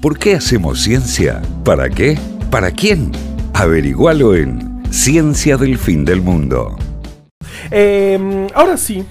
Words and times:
¿Por 0.00 0.18
qué 0.18 0.34
hacemos 0.36 0.80
ciencia? 0.80 1.42
¿Para 1.64 1.88
qué? 1.90 2.18
¿Para 2.50 2.70
quién? 2.70 3.12
Averigualo 3.54 4.34
en 4.34 4.82
Ciencia 4.90 5.56
del 5.56 5.78
Fin 5.78 6.04
del 6.04 6.22
Mundo. 6.22 6.76
Eh, 7.70 8.48
ahora 8.54 8.76
sí, 8.76 9.04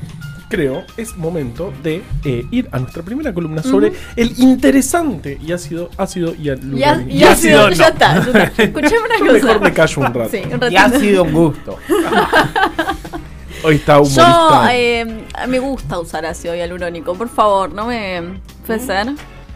creo, 0.50 0.84
es 0.98 1.16
momento 1.16 1.72
de 1.84 2.02
eh, 2.26 2.46
ir 2.52 2.68
a 2.72 2.80
nuestra 2.80 3.04
primera 3.04 3.34
columna 3.34 3.62
sobre 3.62 3.94
el 4.16 4.34
interesante 4.40 5.38
y 5.46 5.52
ácido, 5.52 5.90
ácido 5.98 6.34
y 6.36 6.50
alurónico. 6.50 7.10
ya, 7.10 7.32
ácido, 7.32 7.70
ya 7.70 7.88
está, 7.90 8.16
ya 8.26 8.44
está. 8.44 8.64
Escuchame 8.64 8.98
una 9.06 9.20
Yo 9.20 9.26
cosa. 9.28 9.46
mejor 9.46 9.62
me 9.62 9.74
callo 9.74 10.02
un 10.02 10.14
rato. 10.14 10.30
Sí, 10.32 10.42
un 10.46 10.52
ratito. 10.52 10.70
Y 10.72 10.76
ha 10.76 10.90
sido 10.90 11.24
un 11.24 11.34
gusto. 11.34 11.78
Hoy 13.64 13.76
está 13.76 13.94
Yo 13.96 14.00
humorista. 14.02 14.70
eh, 14.76 15.26
me 15.48 15.60
gusta 15.60 16.00
usar 16.00 16.26
ácido 16.26 16.56
hialurónico, 16.56 17.14
por 17.14 17.30
favor, 17.30 17.72
no 17.74 17.86
me 17.88 18.40
puede 18.66 18.80
ser. 18.80 19.08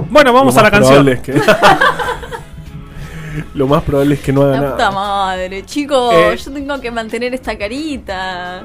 Bueno, 0.09 0.33
vamos 0.33 0.55
a 0.57 0.63
la 0.63 0.63
más 0.63 0.71
canción. 0.71 1.05
probable 1.05 1.13
es 1.13 1.19
que- 1.21 1.33
Lo 3.55 3.67
más 3.67 3.81
probable 3.83 4.15
es 4.15 4.21
que 4.21 4.31
no 4.31 4.43
haga 4.43 4.61
La 4.61 4.71
puta 4.71 4.77
nada. 4.77 4.91
madre, 4.91 5.63
chicos, 5.65 6.13
Eh. 6.13 6.37
yo 6.37 6.51
tengo 6.51 6.79
que 6.79 6.91
mantener 6.91 7.33
esta 7.33 7.57
carita. 7.57 8.63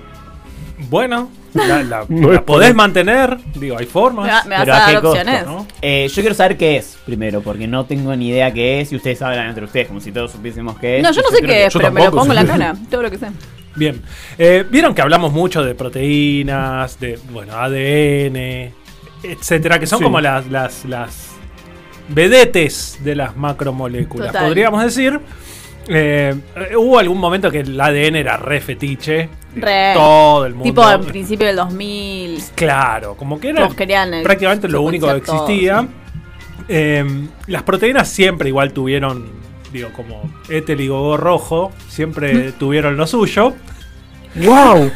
Bueno, 0.90 1.30
la, 1.54 1.82
la- 1.82 2.04
No 2.08 2.28
la 2.28 2.36
es 2.36 2.42
podés 2.42 2.74
mantener. 2.74 3.38
Digo, 3.54 3.78
hay 3.78 3.86
Me, 3.86 3.90
formas. 3.90 4.28
va- 4.28 4.44
me 4.44 4.50
vas 4.56 4.60
Pero 4.64 4.74
a 4.74 4.78
dar 4.78 4.92
costo, 4.94 5.08
opciones. 5.10 5.46
¿no? 5.46 5.66
Eh, 5.80 6.08
yo 6.08 6.22
quiero 6.22 6.34
saber 6.34 6.56
qué 6.58 6.76
es, 6.76 6.98
primero, 7.06 7.40
porque 7.40 7.66
no 7.66 7.86
tengo 7.86 8.14
ni 8.14 8.28
idea 8.28 8.52
qué 8.52 8.82
es 8.82 8.92
y 8.92 8.96
ustedes 8.96 9.20
hablan 9.22 9.48
entre 9.48 9.64
ustedes, 9.64 9.88
como 9.88 10.00
si 10.00 10.12
todos 10.12 10.32
supiésemos 10.32 10.78
qué 10.78 10.98
es. 10.98 11.02
No, 11.02 11.12
yo 11.12 11.22
no 11.22 11.28
sé 11.30 11.42
qué 11.44 11.66
es, 11.66 11.72
pero 11.74 11.90
me 11.90 12.04
lo 12.04 12.10
pongo 12.10 12.26
en 12.32 12.34
la 12.34 12.44
cara. 12.46 12.74
Todo 12.90 13.02
lo 13.02 13.10
que 13.10 13.18
sé. 13.18 13.28
Bien. 13.74 14.02
Eh, 14.36 14.66
Vieron 14.68 14.94
que 14.94 15.00
hablamos 15.02 15.32
mucho 15.32 15.64
de 15.64 15.74
proteínas, 15.74 17.00
de 17.00 17.18
bueno, 17.32 17.54
ADN, 17.54 18.72
etcétera, 19.22 19.78
que 19.78 19.86
son 19.86 19.98
Sí. 19.98 20.04
como 20.04 20.20
las, 20.20 20.46
las, 20.48 20.84
las 20.84 21.28
vedetes 22.08 22.98
de 23.02 23.14
las 23.14 23.36
macromoléculas. 23.36 24.28
Total. 24.28 24.46
Podríamos 24.46 24.82
decir. 24.82 25.20
Eh, 25.90 26.34
hubo 26.76 26.98
algún 26.98 27.18
momento 27.18 27.50
que 27.50 27.60
el 27.60 27.80
ADN 27.80 28.16
era 28.16 28.36
re 28.36 28.60
fetiche. 28.60 29.28
Re. 29.56 29.92
Todo 29.94 30.44
el 30.46 30.52
mundo. 30.52 30.64
Tipo 30.64 30.82
al 30.82 31.00
principio 31.00 31.46
del 31.46 31.56
2000. 31.56 32.42
Claro, 32.54 33.14
como 33.16 33.40
que 33.40 33.48
era 33.50 33.62
Todos 33.62 33.74
querían 33.74 34.12
el 34.12 34.22
prácticamente 34.22 34.68
lo 34.68 34.82
único 34.82 35.06
que 35.14 35.20
todo, 35.20 35.44
existía. 35.46 35.80
sí. 35.82 35.88
Eh, 36.70 37.26
las 37.46 37.62
proteínas 37.62 38.08
siempre 38.10 38.50
igual 38.50 38.74
tuvieron, 38.74 39.30
digo, 39.72 39.88
como 39.96 40.30
éter 40.50 40.78
y 40.82 40.88
gogo 40.88 41.16
rojo, 41.16 41.72
siempre 41.88 42.52
tuvieron 42.52 42.98
lo 42.98 43.06
suyo. 43.06 43.54
¡Wow! 44.34 44.90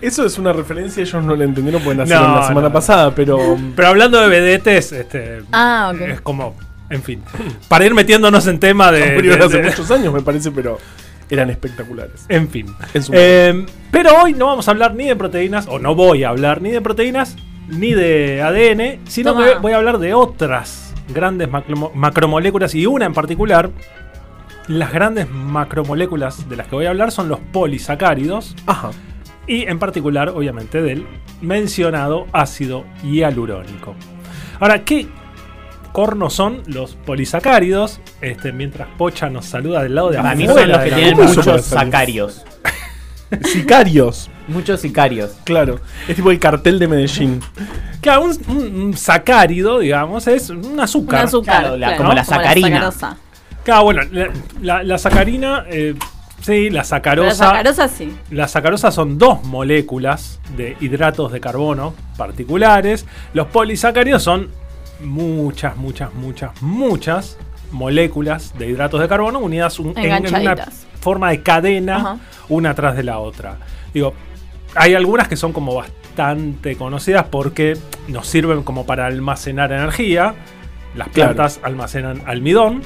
Eso 0.00 0.24
es 0.26 0.38
una 0.38 0.52
referencia, 0.52 1.02
ellos 1.02 1.24
no 1.24 1.34
la 1.36 1.44
entendieron 1.44 1.82
porque 1.82 1.98
nacieron 1.98 2.28
No, 2.32 2.36
la 2.36 2.46
semana 2.46 2.68
no. 2.68 2.72
pasada, 2.74 3.14
pero. 3.14 3.56
Pero 3.74 3.88
hablando 3.88 4.20
de 4.20 4.28
vedetes, 4.28 4.92
este, 4.92 5.42
Ah, 5.52 5.92
ok. 5.94 6.00
es 6.02 6.20
como, 6.20 6.54
en 6.90 7.02
fin, 7.02 7.22
para 7.68 7.86
ir 7.86 7.94
metiéndonos 7.94 8.46
en 8.46 8.58
tema 8.60 8.92
de... 8.92 9.14
murieron 9.14 9.38
de- 9.40 9.44
hace 9.46 9.56
de- 9.62 9.68
muchos 9.70 9.90
años, 9.90 10.12
me 10.12 10.20
parece, 10.20 10.50
pero 10.50 10.78
eran 11.30 11.50
espectaculares. 11.50 12.26
en 12.28 12.48
fin. 12.48 12.66
En 12.94 13.02
Eh, 13.12 13.66
pero 13.90 14.10
hoy 14.22 14.32
no 14.34 14.46
vamos 14.46 14.68
a 14.68 14.70
hablar 14.72 14.94
ni 14.94 15.06
de 15.06 15.16
proteínas, 15.16 15.66
o 15.68 15.78
no 15.78 15.94
voy 15.94 16.24
a 16.24 16.28
hablar 16.28 16.60
ni 16.62 16.70
de 16.70 16.80
proteínas, 16.82 17.36
ni 17.68 17.94
de 17.94 18.42
ADN, 18.42 19.00
sino 19.08 19.32
Toma. 19.32 19.44
que 19.46 19.54
voy 19.58 19.72
a 19.72 19.76
hablar 19.76 19.98
de 19.98 20.12
otras 20.14 20.94
grandes 21.12 21.48
macromo- 21.48 21.92
macromoléculas 21.94 22.74
y 22.74 22.84
una 22.86 23.06
en 23.06 23.14
particular. 23.14 23.70
Las 24.68 24.92
grandes 24.92 25.30
macromoléculas 25.30 26.48
de 26.48 26.56
las 26.56 26.66
que 26.68 26.74
voy 26.74 26.86
a 26.86 26.90
hablar 26.90 27.12
son 27.12 27.28
los 27.28 27.38
polisacáridos 27.52 28.54
Ajá. 28.66 28.90
Y 29.46 29.62
en 29.64 29.78
particular, 29.78 30.28
obviamente, 30.30 30.82
del 30.82 31.06
mencionado 31.40 32.26
ácido 32.32 32.84
hialurónico. 33.02 33.94
Ahora, 34.60 34.84
¿qué 34.84 35.06
cornos 35.92 36.34
son 36.34 36.62
los 36.66 36.94
polisacáridos? 36.96 38.00
Este, 38.20 38.52
mientras 38.52 38.88
Pocha 38.98 39.28
nos 39.30 39.46
saluda 39.46 39.82
del 39.82 39.94
lado 39.94 40.10
de 40.10 40.16
Para 40.18 40.34
mí 40.34 40.46
son 40.46 40.56
los 40.68 40.78
que 40.78 40.90
la 40.90 40.96
tienen 40.96 41.14
¿Cómo 41.16 41.28
eso 41.28 41.40
muchos 41.40 41.64
sacarios. 41.66 42.44
Sicarios, 43.42 44.30
Muchos 44.48 44.80
sicarios. 44.80 45.32
claro. 45.42 45.80
Es 46.06 46.14
tipo 46.14 46.30
el 46.30 46.38
cartel 46.38 46.78
de 46.78 46.86
Medellín. 46.86 47.40
Claro, 48.00 48.22
un, 48.22 48.38
un- 48.48 48.80
un 48.82 48.96
sacárido, 48.96 49.80
digamos, 49.80 50.26
es 50.28 50.48
un 50.50 50.64
Un 50.64 50.80
azúcar. 50.80 51.24
azúcar. 51.24 51.60
Claro, 51.62 51.76
la- 51.76 51.86
claro, 51.88 52.02
como 52.04 52.14
la 52.14 52.24
sacarina. 52.24 52.68
sacarosa. 52.92 53.16
Claro, 53.64 53.82
bueno, 53.82 54.02
la, 54.12 54.28
la- 54.62 54.82
la 54.84 54.98
sacarina, 54.98 55.64
eh, 55.68 55.96
sí, 56.40 56.70
la 56.70 56.70
Pero 56.70 56.72
la 56.72 56.84
sacarosa. 56.84 57.34
sacarosa 57.34 57.88
sí. 57.88 58.16
La 58.30 58.48
sacarosa 58.48 58.90
son 58.90 59.18
dos 59.18 59.44
moléculas 59.44 60.40
de 60.56 60.76
hidratos 60.80 61.32
de 61.32 61.40
carbono 61.40 61.94
particulares. 62.16 63.06
Los 63.34 63.46
polisacáridos 63.48 64.22
son 64.22 64.50
muchas, 65.00 65.76
muchas, 65.76 66.12
muchas, 66.14 66.50
muchas 66.62 67.38
moléculas 67.72 68.56
de 68.58 68.68
hidratos 68.68 69.00
de 69.00 69.08
carbono 69.08 69.38
unidas 69.40 69.78
un- 69.78 69.96
en, 69.98 70.24
en 70.26 70.36
una 70.42 70.54
forma 71.00 71.30
de 71.30 71.42
cadena, 71.42 71.96
Ajá. 71.96 72.16
una 72.48 72.74
tras 72.74 72.96
de 72.96 73.02
la 73.02 73.18
otra. 73.18 73.58
Digo, 73.92 74.14
hay 74.74 74.94
algunas 74.94 75.28
que 75.28 75.36
son 75.36 75.52
como 75.52 75.74
bastante 75.74 76.76
conocidas 76.76 77.26
porque 77.30 77.76
nos 78.08 78.26
sirven 78.26 78.62
como 78.62 78.86
para 78.86 79.06
almacenar 79.06 79.72
energía. 79.72 80.34
Las 80.94 81.08
Claro. 81.08 81.34
plantas 81.34 81.60
almacenan 81.62 82.22
almidón. 82.26 82.82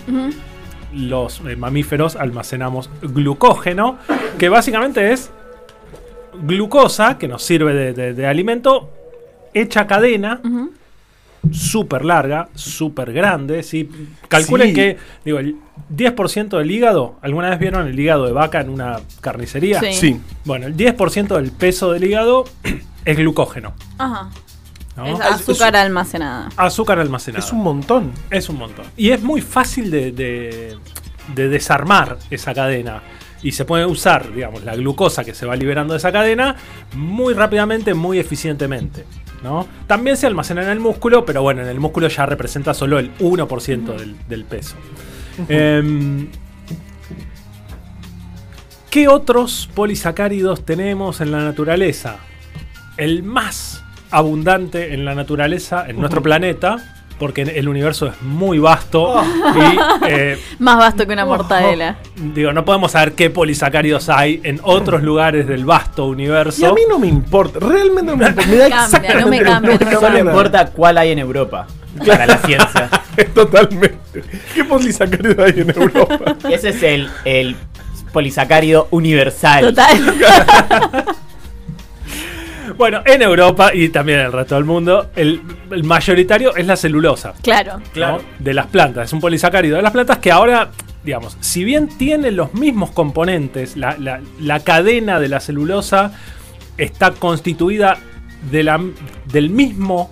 Los 0.93 1.41
eh, 1.47 1.56
mamíferos 1.56 2.17
almacenamos 2.17 2.91
glucógeno, 3.03 3.99
que 4.39 4.49
básicamente 4.49 5.12
es 5.12 5.31
glucosa 6.43 7.19
que 7.19 7.28
nos 7.28 7.43
sirve 7.43 7.75
de, 7.75 7.93
de- 7.93 8.15
de 8.15 8.27
alimento, 8.27 8.91
hecha 9.55 9.87
cadena, 9.87 10.41
Ujú. 10.45 10.73
súper 11.53 12.05
larga, 12.05 12.49
súper 12.55 13.12
grande. 13.12 13.62
¿sí? 13.62 13.89
Calculen 14.28 14.69
Sí. 14.69 14.75
que 14.75 14.97
digo, 15.25 15.39
el 15.39 15.56
10% 15.95 16.59
del 16.59 16.71
hígado, 16.71 17.17
¿alguna 17.22 17.51
vez 17.51 17.59
vieron 17.59 17.87
el 17.89 17.99
hígado 17.99 18.27
de 18.27 18.33
vaca 18.33 18.61
en 18.61 18.71
una 18.71 19.01
carnicería? 19.21 19.81
Sí. 19.81 19.93
Sí. 19.93 20.21
Bueno, 20.45 20.67
el 20.67 20.77
10% 20.77 21.37
del 21.37 21.51
peso 21.53 21.93
del 21.93 22.05
hígado 22.05 22.45
es 23.05 23.17
glucógeno. 23.17 23.75
Ajá. 23.99 24.31
¿No? 24.97 25.06
Es 25.06 25.21
azúcar 25.21 25.77
almacenada. 25.77 26.49
Azúcar 26.56 26.99
almacenado. 26.99 27.45
Es 27.45 27.53
un 27.53 27.62
montón. 27.62 28.12
Es 28.31 28.49
un 28.49 28.56
montón. 28.56 28.87
Y 28.97 29.11
es 29.11 29.23
muy 29.23 29.41
fácil 29.41 29.91
de, 29.91 30.12
de- 30.12 30.77
de 31.34 31.49
desarmar 31.49 32.19
esa 32.31 32.53
cadena. 32.55 33.03
Y 33.43 33.53
se 33.53 33.65
puede 33.65 33.87
usar, 33.87 34.33
digamos, 34.34 34.65
la 34.65 34.75
glucosa 34.77 35.25
que 35.25 35.33
se 35.34 35.47
va 35.47 35.56
liberando 35.56 35.95
de 35.95 35.99
esa 35.99 36.12
cadena 36.12 36.56
muy 36.95 37.33
rápidamente, 37.34 37.95
muy 37.95 38.19
eficientemente. 38.19 39.05
¿no? 39.43 39.67
También 39.87 40.19
se 40.19 40.27
almacena 40.27 40.62
en 40.62 40.69
el 40.69 40.81
músculo, 40.81 41.25
pero 41.25 41.41
bueno, 41.43 41.62
en 41.62 41.69
el 41.69 41.81
músculo 41.81 42.09
ya 42.09 42.27
representa 42.27 42.75
solo 42.75 42.99
el 42.99 43.17
1% 43.19 43.97
del, 43.97 44.17
del 44.28 44.45
peso. 44.45 44.77
Em, 45.49 46.28
¿Qué 48.91 49.09
otros 49.09 49.69
polisacáridos 49.75 50.65
tenemos 50.65 51.21
en 51.21 51.31
la 51.31 51.39
naturaleza? 51.39 52.17
El 52.97 53.22
más 53.22 53.83
abundante 54.10 54.94
en 54.94 55.04
la 55.04 55.15
naturaleza, 55.15 55.84
en 55.88 55.98
nuestro 55.98 56.22
planeta, 56.22 56.78
porque 57.19 57.43
el 57.43 57.69
universo 57.69 58.06
es 58.06 58.22
muy 58.22 58.59
vasto 58.59 59.22
y 59.54 60.09
eh, 60.09 60.38
Más 60.59 60.78
vasto 60.78 61.06
que 61.06 61.12
una 61.12 61.26
mortadela. 61.26 61.97
digo, 62.16 62.53
no 62.54 62.65
podemos 62.65 62.93
saber 62.93 63.12
qué 63.12 63.28
polisacáridos 63.28 64.09
hay 64.09 64.41
en 64.43 64.59
otros 64.62 65.03
lugares 65.03 65.47
del 65.47 65.66
vasto 65.66 66.06
universo. 66.06 66.62
Y 66.62 66.65
a 66.65 66.72
mí 66.72 66.81
no 66.88 66.98
me 66.98 67.09
importa, 67.09 67.59
realmente 67.60 68.10
no 68.10 68.16
me 68.16 68.26
importa. 68.28 68.50
Me 68.50 68.56
da 68.56 68.69
Cambia, 68.71 68.84
exactamente 68.84 69.21
no 69.21 69.31
me 69.31 69.43
cambia, 69.43 69.78
mismo. 69.78 70.00
no 70.00 70.10
me 70.10 70.19
importa 70.21 70.66
cuál 70.71 70.97
hay 70.98 71.10
en 71.10 71.19
Europa. 71.19 71.66
Para 72.06 72.25
la 72.27 72.38
ciencia. 72.38 72.88
Totalmente. 73.34 74.25
¿Qué 74.54 74.65
polisacárido 74.65 75.44
hay 75.44 75.60
en 75.60 75.71
Europa? 75.71 76.37
Y 76.48 76.54
ese 76.54 76.71
es 76.71 76.82
el, 76.82 77.10
el 77.27 77.56
polisacárido 78.12 78.88
universal. 78.92 79.66
Total. 79.66 81.04
Bueno, 82.80 83.02
en 83.04 83.20
Europa 83.20 83.74
y 83.74 83.91
también 83.91 84.20
en 84.20 84.24
el 84.26 84.32
resto 84.32 84.54
del 84.54 84.64
mundo, 84.64 85.10
el, 85.14 85.42
el 85.70 85.84
mayoritario 85.84 86.56
es 86.56 86.66
la 86.66 86.76
celulosa. 86.76 87.34
Claro. 87.42 87.78
¿no? 87.94 88.18
de 88.38 88.54
las 88.54 88.68
plantas. 88.68 89.04
Es 89.08 89.12
un 89.12 89.20
polisacárido 89.20 89.76
de 89.76 89.82
las 89.82 89.92
plantas 89.92 90.16
que 90.16 90.32
ahora, 90.32 90.71
digamos, 91.04 91.36
si 91.41 91.62
bien 91.62 91.88
tiene 91.98 92.30
los 92.30 92.54
mismos 92.54 92.91
componentes, 92.92 93.77
la, 93.77 93.98
la- 93.98 94.22
la 94.41 94.60
cadena 94.60 95.21
de 95.21 95.28
la 95.28 95.41
celulosa 95.41 96.12
está 96.78 97.10
constituida 97.10 97.98
de 98.50 98.62
la- 98.62 98.80
del 99.26 99.50
mismo 99.50 100.10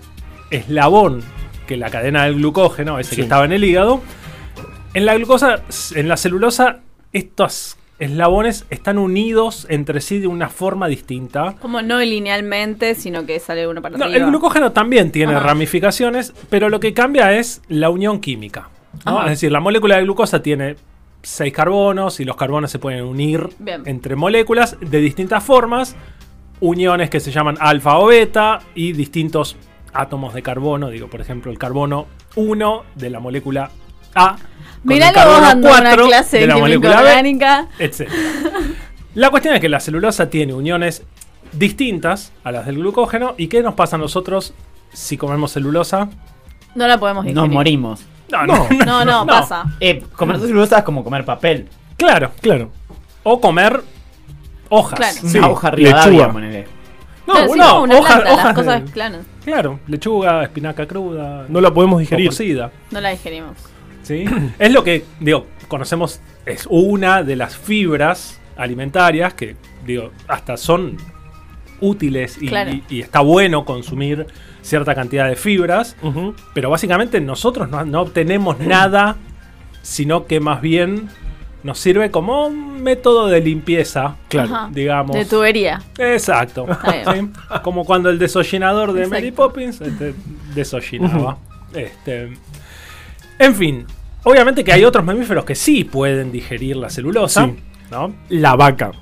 eslabón 0.50 1.22
que 1.66 1.78
la 1.78 1.88
cadena 1.88 2.24
del 2.24 2.34
glucógeno, 2.34 2.98
ese 2.98 3.10
Sí. 3.10 3.16
que 3.16 3.22
estaba 3.22 3.46
en 3.46 3.52
el 3.52 3.64
hígado. 3.64 4.02
En 4.92 5.06
la 5.06 5.14
glucosa, 5.14 5.62
en 5.94 6.06
la 6.06 6.18
celulosa, 6.18 6.80
estos 7.14 7.78
eslabones 7.98 8.64
están 8.70 8.98
unidos 8.98 9.66
entre 9.70 10.00
sí 10.00 10.18
de 10.18 10.26
una 10.28 10.48
forma 10.48 10.86
distinta. 10.88 11.56
Como 11.60 11.82
no 11.82 11.98
linealmente, 12.00 12.94
sino 12.94 13.26
que 13.26 13.40
sale 13.40 13.66
uno 13.66 13.82
para 13.82 13.96
No, 13.98 14.04
arriba. 14.04 14.18
el 14.24 14.30
glucógeno 14.30 14.72
también 14.72 15.10
tiene 15.10 15.34
Ajá. 15.34 15.46
ramificaciones, 15.46 16.32
pero 16.50 16.68
lo 16.68 16.80
que 16.80 16.94
cambia 16.94 17.32
es 17.36 17.62
la 17.68 17.90
unión 17.90 18.20
química. 18.20 18.68
Es 19.24 19.30
decir, 19.30 19.52
la 19.52 19.60
molécula 19.60 19.96
de 19.96 20.02
glucosa 20.02 20.42
tiene 20.42 20.76
seis 21.22 21.52
carbonos 21.52 22.20
y 22.20 22.24
los 22.24 22.36
carbonos 22.36 22.70
se 22.70 22.78
pueden 22.78 23.04
unir 23.04 23.48
Bien. 23.58 23.82
entre 23.86 24.16
moléculas 24.16 24.76
de 24.80 25.00
distintas 25.00 25.42
formas, 25.44 25.94
uniones 26.60 27.10
que 27.10 27.20
se 27.20 27.30
llaman 27.30 27.56
alfa 27.60 27.98
o 27.98 28.06
beta 28.06 28.60
y 28.74 28.92
distintos 28.92 29.56
átomos 29.92 30.34
de 30.34 30.42
carbono. 30.42 30.88
Digo, 30.90 31.08
por 31.08 31.20
ejemplo, 31.20 31.50
el 31.52 31.58
carbono 31.58 32.06
1 32.36 32.82
de 32.94 33.10
la 33.10 33.20
molécula 33.20 33.70
A. 34.14 34.36
el 34.84 35.26
vos 35.26 35.40
dando 35.40 35.68
una 35.68 35.80
4 35.80 36.06
clase 36.06 36.38
de 36.40 36.46
la 36.46 36.54
química 36.54 36.60
molécula 36.78 37.00
orgánica. 37.00 37.68
etc. 37.78 38.08
La 39.14 39.30
cuestión 39.30 39.54
es 39.54 39.60
que 39.60 39.68
la 39.68 39.80
celulosa 39.80 40.30
tiene 40.30 40.54
uniones 40.54 41.02
distintas 41.52 42.32
a 42.44 42.52
las 42.52 42.66
del 42.66 42.76
glucógeno. 42.76 43.34
¿Y 43.36 43.48
qué 43.48 43.62
nos 43.62 43.74
pasa 43.74 43.96
a 43.96 43.98
nosotros 43.98 44.54
si 44.92 45.16
comemos 45.16 45.52
celulosa? 45.52 46.08
No 46.74 46.86
la 46.86 46.98
podemos 46.98 47.24
digerir. 47.24 47.42
Nos 47.42 47.52
morimos. 47.52 48.00
No, 48.30 48.46
No. 48.46 48.68
No, 48.86 49.04
no, 49.04 49.26
pasa. 49.26 49.64
Eh, 49.80 50.02
comer 50.14 50.38
celulosa 50.38 50.78
es 50.78 50.84
como 50.84 51.02
comer 51.02 51.24
papel. 51.24 51.68
Claro. 51.96 52.30
Claro. 52.40 52.70
O 53.24 53.40
comer 53.40 53.82
hojas. 54.68 54.98
Claro. 54.98 55.16
Sí, 55.28 55.38
Una 55.38 55.48
hoja 55.48 55.70
ponele. 56.32 56.66
No, 57.26 57.34
Claro, 57.34 57.40
sí, 57.46 57.48
bueno, 57.58 57.70
como 57.70 57.82
una 57.84 57.98
hojas, 57.98 58.20
planta, 58.22 58.36
las 58.36 58.46
de- 58.48 58.54
cosas, 58.54 58.90
claro, 58.90 59.18
Claro, 59.44 59.80
lechuga, 59.86 60.42
espinaca 60.44 60.86
cruda. 60.86 61.44
No 61.48 61.60
la 61.60 61.72
podemos 61.74 62.00
digerir. 62.00 62.28
cocida. 62.28 62.70
no 62.90 63.00
la 63.00 63.10
digerimos. 63.10 63.56
¿Sí? 64.08 64.24
es 64.58 64.72
lo 64.72 64.82
que, 64.82 65.04
digo, 65.20 65.46
conocemos, 65.68 66.20
es 66.46 66.66
una 66.70 67.22
de 67.22 67.36
las 67.36 67.56
fibras 67.56 68.40
alimentarias 68.56 69.34
que, 69.34 69.54
digo, 69.86 70.10
hasta 70.26 70.56
son 70.56 70.96
útiles 71.80 72.38
y, 72.40 72.48
Claro. 72.48 72.70
y- 72.72 72.82
y 72.88 73.00
está 73.02 73.20
bueno 73.20 73.64
consumir 73.64 74.26
cierta 74.62 74.94
cantidad 74.94 75.28
de 75.28 75.36
fibras, 75.36 75.96
pero 76.52 76.70
básicamente 76.70 77.20
nosotros 77.20 77.68
no, 77.70 77.84
no 77.84 78.00
obtenemos 78.02 78.58
nada, 78.58 79.16
sino 79.82 80.26
que 80.26 80.40
más 80.40 80.60
bien 80.60 81.08
nos 81.62 81.78
sirve 81.78 82.10
como 82.10 82.46
un 82.48 82.82
método 82.82 83.28
de 83.28 83.40
limpieza, 83.40 84.16
Claro. 84.28 84.54
Ajá. 84.54 84.70
digamos. 84.72 85.14
De 85.16 85.24
tubería. 85.24 85.80
Exacto. 85.98 86.66
Como 87.62 87.84
cuando 87.84 88.10
el 88.10 88.18
desollinador 88.18 88.92
de 88.92 89.00
Exacto. 89.04 89.14
Mary 89.16 89.30
Poppins 89.32 89.80
este, 89.80 90.14
desollinaba. 90.54 91.38
Este, 91.74 92.36
en 93.38 93.54
fin, 93.54 93.86
obviamente 94.28 94.62
que 94.64 94.72
hay 94.72 94.84
otros 94.84 95.04
mamíferos 95.04 95.44
que 95.44 95.54
sí 95.54 95.84
pueden 95.84 96.30
digerir 96.32 96.76
la 96.76 96.90
celulosa. 96.90 97.46
Sí. 97.46 97.54
¿no? 97.90 98.12
La 98.28 98.54
vaca. 98.54 98.92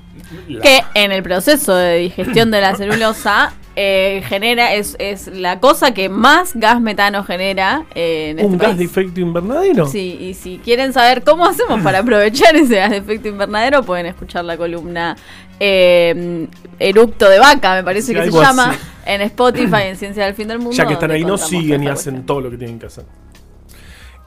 La- 0.47 0.61
Que 0.61 0.81
en 0.93 1.11
el 1.11 1.21
proceso 1.23 1.75
de 1.75 1.97
digestión 1.97 2.51
de 2.51 2.61
la 2.61 2.75
celulosa 2.75 3.53
eh, 3.75 4.23
genera, 4.27 4.73
es, 4.73 4.95
es 4.97 5.27
la 5.27 5.59
cosa 5.59 5.93
que 5.93 6.09
más 6.09 6.53
gas 6.55 6.81
metano 6.81 7.23
genera 7.23 7.83
eh, 7.93 8.29
en 8.31 8.39
este 8.39 8.51
¿Un 8.51 8.57
gas 8.57 8.69
país. 8.69 8.77
de 8.79 8.85
efecto 8.85 9.19
invernadero? 9.19 9.85
Sí, 9.87 10.17
y 10.19 10.33
si 10.33 10.57
quieren 10.57 10.93
saber 10.93 11.23
cómo 11.23 11.45
hacemos 11.45 11.81
para 11.81 11.99
aprovechar 11.99 12.55
ese 12.55 12.75
gas 12.77 12.89
de 12.91 12.97
efecto 12.97 13.27
invernadero, 13.27 13.83
pueden 13.83 14.05
escuchar 14.07 14.45
la 14.45 14.57
columna 14.57 15.15
eh, 15.59 16.47
Eructo 16.79 17.29
de 17.29 17.39
Vaca, 17.39 17.75
me 17.75 17.83
parece 17.83 18.07
Sí, 18.07 18.13
que 18.13 18.31
se 18.31 18.31
llama, 18.31 18.69
así. 18.71 18.79
en 19.05 19.21
Spotify, 19.21 19.83
en 19.85 19.95
Ciencia 19.97 20.25
del 20.25 20.33
Fin 20.33 20.47
del 20.47 20.59
Mundo. 20.59 20.75
Ya 20.75 20.85
que 20.87 20.93
están 20.93 21.11
ahí, 21.11 21.23
no 21.25 21.37
siguen 21.37 21.83
y 21.83 21.87
hacen 21.87 22.13
cuestión. 22.15 22.25
todo 22.25 22.41
lo 22.41 22.49
que 22.51 22.57
tienen 22.57 22.79
que 22.79 22.85
hacer. 22.87 23.05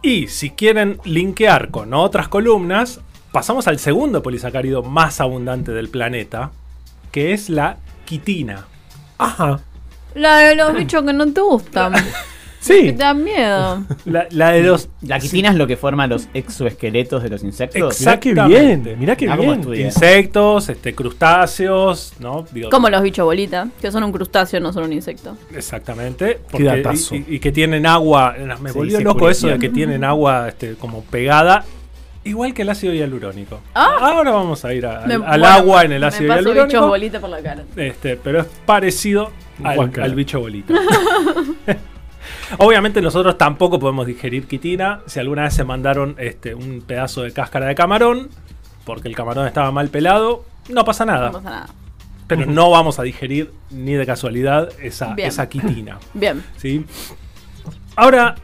Y 0.03 0.29
si 0.29 0.51
quieren 0.51 0.99
linkear 1.05 1.71
con 1.71 1.93
otras 1.93 2.29
columnas, 2.29 3.01
pasamos 3.33 3.69
al 3.69 3.79
segundo 3.79 4.23
polisacárido 4.23 4.83
más 4.83 5.21
abundante 5.21 5.73
del 5.73 5.91
planeta, 5.91 6.53
que 7.13 7.33
es 7.33 7.51
la 7.51 7.77
quitina. 8.07 8.67
Ajá. 9.19 9.61
La 10.15 10.39
de 10.39 10.57
los 10.57 10.75
bichos 10.75 11.05
que 11.05 11.13
no 11.13 11.31
te 11.33 11.41
gustan, 11.43 11.93
Sí. 12.61 12.93
dan 12.97 13.25
miedo. 13.25 13.83
La, 14.05 14.27
la 14.31 14.51
de 14.53 14.63
los... 14.63 14.89
La 15.03 15.19
quitina 15.19 15.49
es 15.49 15.55
lo 15.57 15.67
que 15.67 15.77
forma 15.77 16.07
los 16.07 16.29
exoesqueletos 16.35 17.23
de 17.23 17.31
los 17.31 17.43
insectos. 17.43 17.99
Mirá 18.01 18.21
qué 18.21 18.29
Exactamente. 18.31 18.89
bien. 18.91 18.99
Mirá 19.01 19.17
qué 19.17 19.27
bien. 19.29 19.87
Insectos, 19.87 20.69
este, 20.69 20.95
crustáceos, 20.95 22.13
¿no? 22.21 22.45
Digo, 22.53 22.69
Como 22.71 22.89
los 22.91 23.03
bichos 23.03 23.25
bolita, 23.25 23.69
que 23.81 23.91
son 23.91 24.05
un 24.05 24.13
crustáceo, 24.13 24.61
no 24.61 24.73
son 24.73 24.85
un 24.85 24.93
insecto. 24.93 25.37
Exactamente. 25.55 26.35
Qué 26.35 26.41
porque- 26.51 26.65
datazo. 26.65 27.15
y, 27.15 27.19
y- 27.29 27.35
y 27.37 27.39
que 27.41 27.51
tienen 27.53 27.87
agua. 27.87 28.35
Me 28.61 28.71
Se 28.71 28.79
volvió 28.79 29.01
loco 29.01 29.31
eso 29.31 29.49
de 29.49 29.59
que 29.59 29.69
tienen 29.71 30.05
agua 30.05 30.49
este, 30.49 30.75
como 30.75 31.03
pegada. 31.03 31.65
Igual 32.23 32.53
que 32.53 32.61
el 32.63 32.69
ácido 32.69 32.93
hialurónico. 32.93 33.61
Ah. 33.75 33.97
Ahora 33.99 34.33
vamos 34.33 34.63
a 34.67 34.75
ir 34.75 34.85
a- 34.85 35.05
al, 35.05 35.09
Me- 35.09 35.15
al 35.15 35.41
bueno, 35.41 35.47
agua 35.47 35.85
en 35.85 35.93
el 35.93 36.01
me 36.03 36.07
ácido 36.09 36.29
paso 36.29 36.41
bichos 36.41 36.55
hialurónico. 36.57 36.89
bolita 36.89 37.21
por 37.21 37.31
la 37.31 37.41
cara. 37.41 37.65
Este, 37.77 38.17
pero 38.19 38.41
es 38.41 38.47
parecido 38.67 39.31
al, 39.65 39.91
al 40.03 40.15
bicho 40.15 40.39
bolita. 40.41 40.75
Obviamente 42.59 43.01
nosotros 43.01 43.39
tampoco 43.39 43.79
podemos 43.79 44.07
digerir 44.07 44.47
quitina. 44.47 45.01
Si 45.07 45.19
alguna 45.21 45.43
vez 45.43 45.55
se 45.55 45.65
mandaron 45.65 46.15
este, 46.19 46.55
un 46.55 46.83
pedazo 46.83 47.23
de 47.23 47.33
cáscara 47.33 47.67
de 47.67 47.75
camarón, 47.75 48.31
porque 48.85 49.09
el 49.09 49.15
camarón 49.15 49.47
estaba 49.47 49.71
mal 49.71 49.89
pelado, 49.89 50.45
no 50.69 50.85
pasa 50.85 51.05
nada. 51.05 51.27
No 51.27 51.33
pasa 51.33 51.51
nada. 51.51 51.69
Pero 52.27 52.47
no 52.47 52.71
vamos 52.71 52.99
a 52.99 53.03
digerir 53.03 53.53
ni 53.71 53.95
de 53.95 54.07
casualidad 54.07 54.69
esa, 54.81 55.15
Bien. 55.15 55.29
esa 55.29 55.49
quitina. 55.49 55.99
Bien. 56.15 56.45
¿sí? 56.57 56.85
Ahora, 57.97 58.37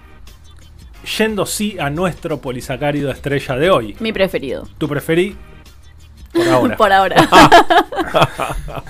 yendo 1.19 1.47
sí 1.47 1.77
a 1.79 1.89
nuestro 1.89 2.41
polisacárido 2.41 3.11
estrella 3.13 3.57
de 3.57 3.71
hoy. 3.71 3.97
Mi 4.01 4.13
preferido. 4.13 4.69
Tu 4.79 4.89
preferí 4.89 5.37
por 6.33 6.49
ahora. 6.49 6.77
Por 6.77 6.93
ahora. 6.93 7.17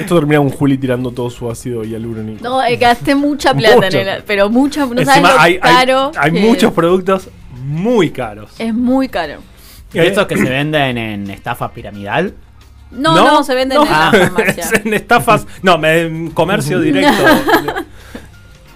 Esto 0.00 0.16
termina 0.16 0.38
con 0.38 0.50
Juli 0.50 0.78
tirando 0.78 1.10
todo 1.12 1.30
su 1.30 1.50
ácido 1.50 1.84
hialurónico. 1.84 2.42
No, 2.42 2.62
eh, 2.62 2.76
gasté 2.76 3.14
mucha 3.14 3.54
plata 3.54 3.76
Mucho. 3.76 3.98
en 3.98 4.08
el. 4.08 4.22
Pero 4.24 4.48
mucha. 4.50 4.80
No 4.86 4.88
sabes 4.88 5.08
Encima 5.08 5.32
lo 5.34 5.40
hay, 5.40 5.52
hay- 5.54 5.74
caro. 5.86 6.12
hay 6.18 6.32
que 6.32 6.40
muchos 6.40 6.72
productos 6.72 7.28
muy 7.62 8.10
caros. 8.10 8.50
Es 8.58 8.74
muy 8.74 9.08
caro. 9.08 9.40
¿Y 9.92 9.98
estos 9.98 10.26
que 10.26 10.36
se 10.36 10.48
venden 10.48 10.96
en 10.98 11.30
estafa 11.30 11.72
piramidal? 11.72 12.34
No, 12.90 13.14
no, 13.14 13.42
se 13.44 13.54
venden 13.54 13.78
no. 13.78 13.84
en 13.84 13.90
la 13.90 14.10
farmacia. 14.10 14.64
Es 14.72 14.72
en 14.84 14.94
estafas. 14.94 15.46
No, 15.62 15.78
me, 15.78 16.00
en 16.02 16.30
comercio 16.30 16.80
directo. 16.80 17.22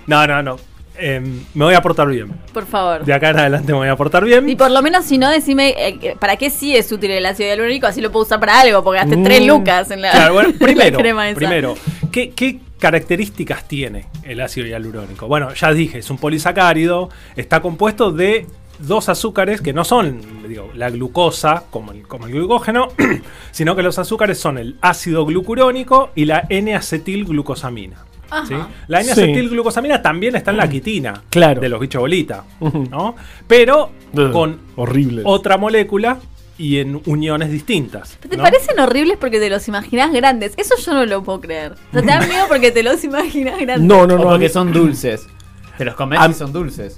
No, 0.07 0.27
no, 0.27 0.43
no. 0.43 0.57
Em, 0.97 1.45
me 1.55 1.65
voy 1.65 1.75
a 1.75 1.83
portar 1.83 2.07
bien. 2.09 2.29
Por 2.53 2.67
favor. 2.67 3.05
De 3.05 3.13
acá 3.13 3.31
en 3.31 3.39
adelante 3.39 3.73
me 3.73 3.79
voy 3.79 3.89
a 3.89 3.97
portar 3.97 4.25
bien. 4.25 4.49
Y 4.49 4.55
por 4.57 4.71
lo 4.71 4.81
menos, 4.83 5.05
si 5.05 5.19
no, 5.19 5.29
decime 5.29 5.75
eh, 5.77 6.17
para 6.21 6.37
qué 6.37 6.51
sí 6.51 6.77
es 6.77 6.91
útil 6.93 7.11
el 7.11 7.27
ácido 7.27 7.49
hialurónico, 7.49 7.87
así 7.87 8.01
lo 8.01 8.13
puedo 8.13 8.25
usar 8.25 8.39
para 8.41 8.61
algo, 8.61 8.83
porque 8.85 9.01
gasté 9.01 9.17
Mm. 9.17 9.25
3 9.25 9.47
lucas 9.47 9.91
en 9.91 10.03
la, 10.03 10.11
Claro, 10.13 10.35
bueno, 10.35 10.49
en 10.53 10.59
la 10.59 10.65
primero, 10.65 10.99
crema 10.99 11.29
esa. 11.31 11.37
primero 11.39 11.75
¿qué, 12.13 12.31
qué 12.31 12.61
características 12.79 13.67
tiene 13.67 14.07
el 14.23 14.41
ácido 14.41 14.67
hialurónico? 14.67 15.27
Bueno, 15.27 15.53
ya 15.55 15.73
dije, 15.73 15.99
es 15.99 16.11
un 16.11 16.19
polisacárido, 16.19 17.11
está 17.35 17.61
compuesto 17.61 18.13
de 18.13 18.47
dos 18.79 19.09
azúcares 19.09 19.61
que 19.61 19.73
no 19.73 19.85
son 19.85 20.21
digo, 20.49 20.71
la 20.75 20.91
glucosa 20.91 21.65
como 21.71 21.93
el, 21.93 22.07
como 22.07 22.27
el 22.27 22.33
glucógeno, 22.33 22.89
sino 23.51 23.75
que 23.75 23.83
los 23.83 23.99
azúcares 23.99 24.39
son 24.39 24.59
el 24.59 24.77
ácido 24.81 25.25
glucurónico 25.27 26.11
y 26.15 26.25
la 26.27 26.45
N-acetilglucosamina. 26.49 28.05
¿Sí? 28.49 28.55
La 28.89 29.03
Sí. 29.03 29.11
N-acetilglucosamina 29.11 30.01
también 30.03 30.37
está 30.37 30.51
en 30.51 30.57
la 30.59 30.69
quitina 30.69 31.23
Claro. 31.31 31.61
de 31.61 31.69
los 31.69 31.81
bichos 31.81 32.01
bolita. 32.01 32.45
¿no? 32.91 33.15
Pero 33.47 33.91
con 34.33 34.59
Horrible. 34.77 35.23
otra 35.25 35.57
molécula 35.57 36.19
y 36.57 36.79
en 36.79 37.01
uniones 37.07 37.51
distintas. 37.51 38.17
¿Te 38.29 38.37
¿no? 38.37 38.43
parecen 38.43 38.79
horribles 38.79 39.17
porque 39.19 39.41
te 39.41 39.51
los 39.51 39.67
imaginas 39.69 40.13
grandes? 40.13 40.55
Eso 40.57 40.75
yo 40.79 40.93
no 40.95 41.05
lo 41.05 41.23
puedo 41.25 41.41
creer. 41.41 41.73
O 41.73 41.93
sea, 41.93 42.01
te 42.03 42.07
dan 42.07 42.29
miedo 42.29 42.45
porque 42.49 42.71
te 42.71 42.83
los 42.83 43.03
imaginas 43.05 43.59
grandes. 43.59 43.87
No, 43.89 44.07
no, 44.07 44.15
o 44.15 44.19
no. 44.19 44.25
porque 44.25 44.49
son 44.49 44.73
dulces. 44.73 45.27
Te 45.79 45.85
los 45.85 45.97
comes 45.97 46.21
y 46.31 46.35
son 46.35 46.53
dulces. 46.53 46.97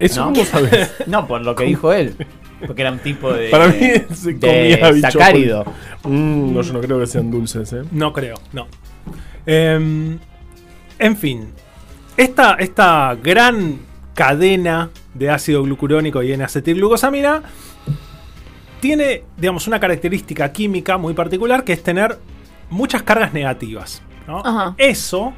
¿Eso 0.00 0.24
¿no? 0.24 0.32
cómo 0.32 0.44
sabes? 0.44 0.90
No, 1.06 1.28
por 1.28 1.42
lo 1.42 1.54
que 1.54 1.62
dijo 1.64 1.92
él. 1.92 2.16
Porque 2.66 2.82
era 2.82 2.90
un 2.90 2.98
tipo 2.98 3.32
de. 3.32 3.48
Para 3.50 3.68
mí 3.68 3.78
se 4.14 4.32
de 4.34 4.40
comía 4.78 4.90
bicho 4.90 5.10
sacárido. 5.12 5.64
Mm, 6.02 6.52
no, 6.54 6.62
yo 6.62 6.72
no 6.72 6.80
creo 6.80 6.98
que 6.98 7.06
sean 7.06 7.30
dulces, 7.30 7.72
¿eh? 7.72 7.82
No 7.92 8.12
creo, 8.12 8.34
no. 8.52 8.66
Em, 9.46 10.18
en 11.02 11.16
fin, 11.16 11.48
esta, 12.16 12.54
esta 12.54 13.16
gran 13.20 13.80
cadena 14.14 14.90
de 15.14 15.30
ácido 15.30 15.64
glucurónico 15.64 16.22
y 16.22 16.32
N-acetilglucosamina 16.32 17.42
tiene, 18.80 19.24
digamos, 19.36 19.66
una 19.66 19.80
característica 19.80 20.52
química 20.52 20.98
muy 20.98 21.12
particular 21.12 21.64
que 21.64 21.72
es 21.72 21.82
tener 21.82 22.18
muchas 22.70 23.02
cargas 23.02 23.32
negativas. 23.32 24.02
Eso 24.78 25.32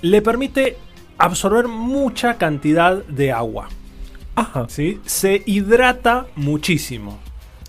le 0.00 0.22
permite 0.22 0.76
absorber 1.18 1.66
mucha 1.66 2.38
cantidad 2.38 3.04
de 3.04 3.32
agua. 3.32 3.68
Ajá. 4.36 4.66
¿sí? 4.68 5.00
Se 5.04 5.42
hidrata 5.44 6.26
muchísimo. 6.36 7.18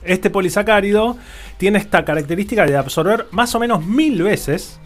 Este 0.04 0.30
polisacárido 0.30 1.18
tiene 1.58 1.80
esta 1.80 2.06
característica 2.06 2.68
de 2.68 2.78
absorber 2.78 3.26
más 3.32 3.54
o 3.56 3.60
menos 3.60 3.84
mil 3.84 4.22
veces 4.22 4.80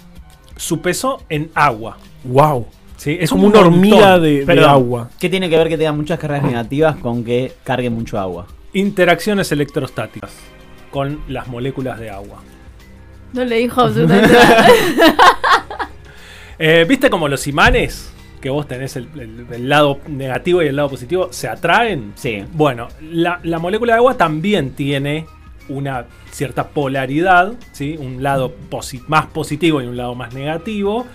su 0.55 0.81
peso 0.81 1.23
en 1.29 1.51
agua. 1.53 1.97
Wow. 2.23 2.67
¿sí? 2.97 3.17
Es 3.19 3.29
como 3.29 3.47
una 3.47 3.59
hormiga 3.59 4.19
de, 4.19 4.45
agua. 4.67 5.09
¿Qué 5.19 5.29
tiene 5.29 5.49
que 5.49 5.57
ver 5.57 5.67
que 5.69 5.77
tenga 5.77 5.91
muchas 5.91 6.19
cargas 6.19 6.43
negativas 6.43 6.95
con 6.97 7.23
que 7.23 7.53
cargue 7.63 7.89
mucho 7.89 8.19
agua? 8.19 8.47
Interacciones 8.73 9.51
electrostáticas 9.51 10.31
con 10.91 11.19
las 11.27 11.47
moléculas 11.47 11.99
de 11.99 12.09
agua. 12.09 12.41
No 13.33 13.43
le 13.43 13.57
dijo 13.57 13.81
absolutamente 13.81 14.33
nada. 14.33 14.67
Eh, 16.59 16.85
¿Viste 16.87 17.09
como 17.09 17.27
los 17.27 17.47
imanes? 17.47 18.11
Que 18.41 18.49
vos 18.49 18.67
tenés 18.67 18.95
el, 18.95 19.07
el- 19.15 19.45
el 19.51 19.69
lado 19.69 19.99
negativo 20.07 20.61
y 20.61 20.67
el 20.67 20.75
lado 20.75 20.89
positivo, 20.89 21.29
se 21.31 21.47
atraen. 21.47 22.13
Sí. 22.15 22.43
Bueno, 22.53 22.89
la, 23.01 23.39
la 23.43 23.57
molécula 23.59 23.93
de 23.93 23.97
agua 23.97 24.17
también 24.17 24.71
tiene 24.71 25.25
una 25.69 26.05
cierta 26.31 26.67
polaridad, 26.67 27.53
¿sí? 27.71 27.95
un 27.97 28.21
lado 28.21 28.53
posi- 28.69 29.03
más 29.07 29.27
positivo 29.27 29.81
y 29.81 29.85
un 29.87 29.95
lado 29.97 30.13
más 30.13 30.33
negativo. 30.33 31.07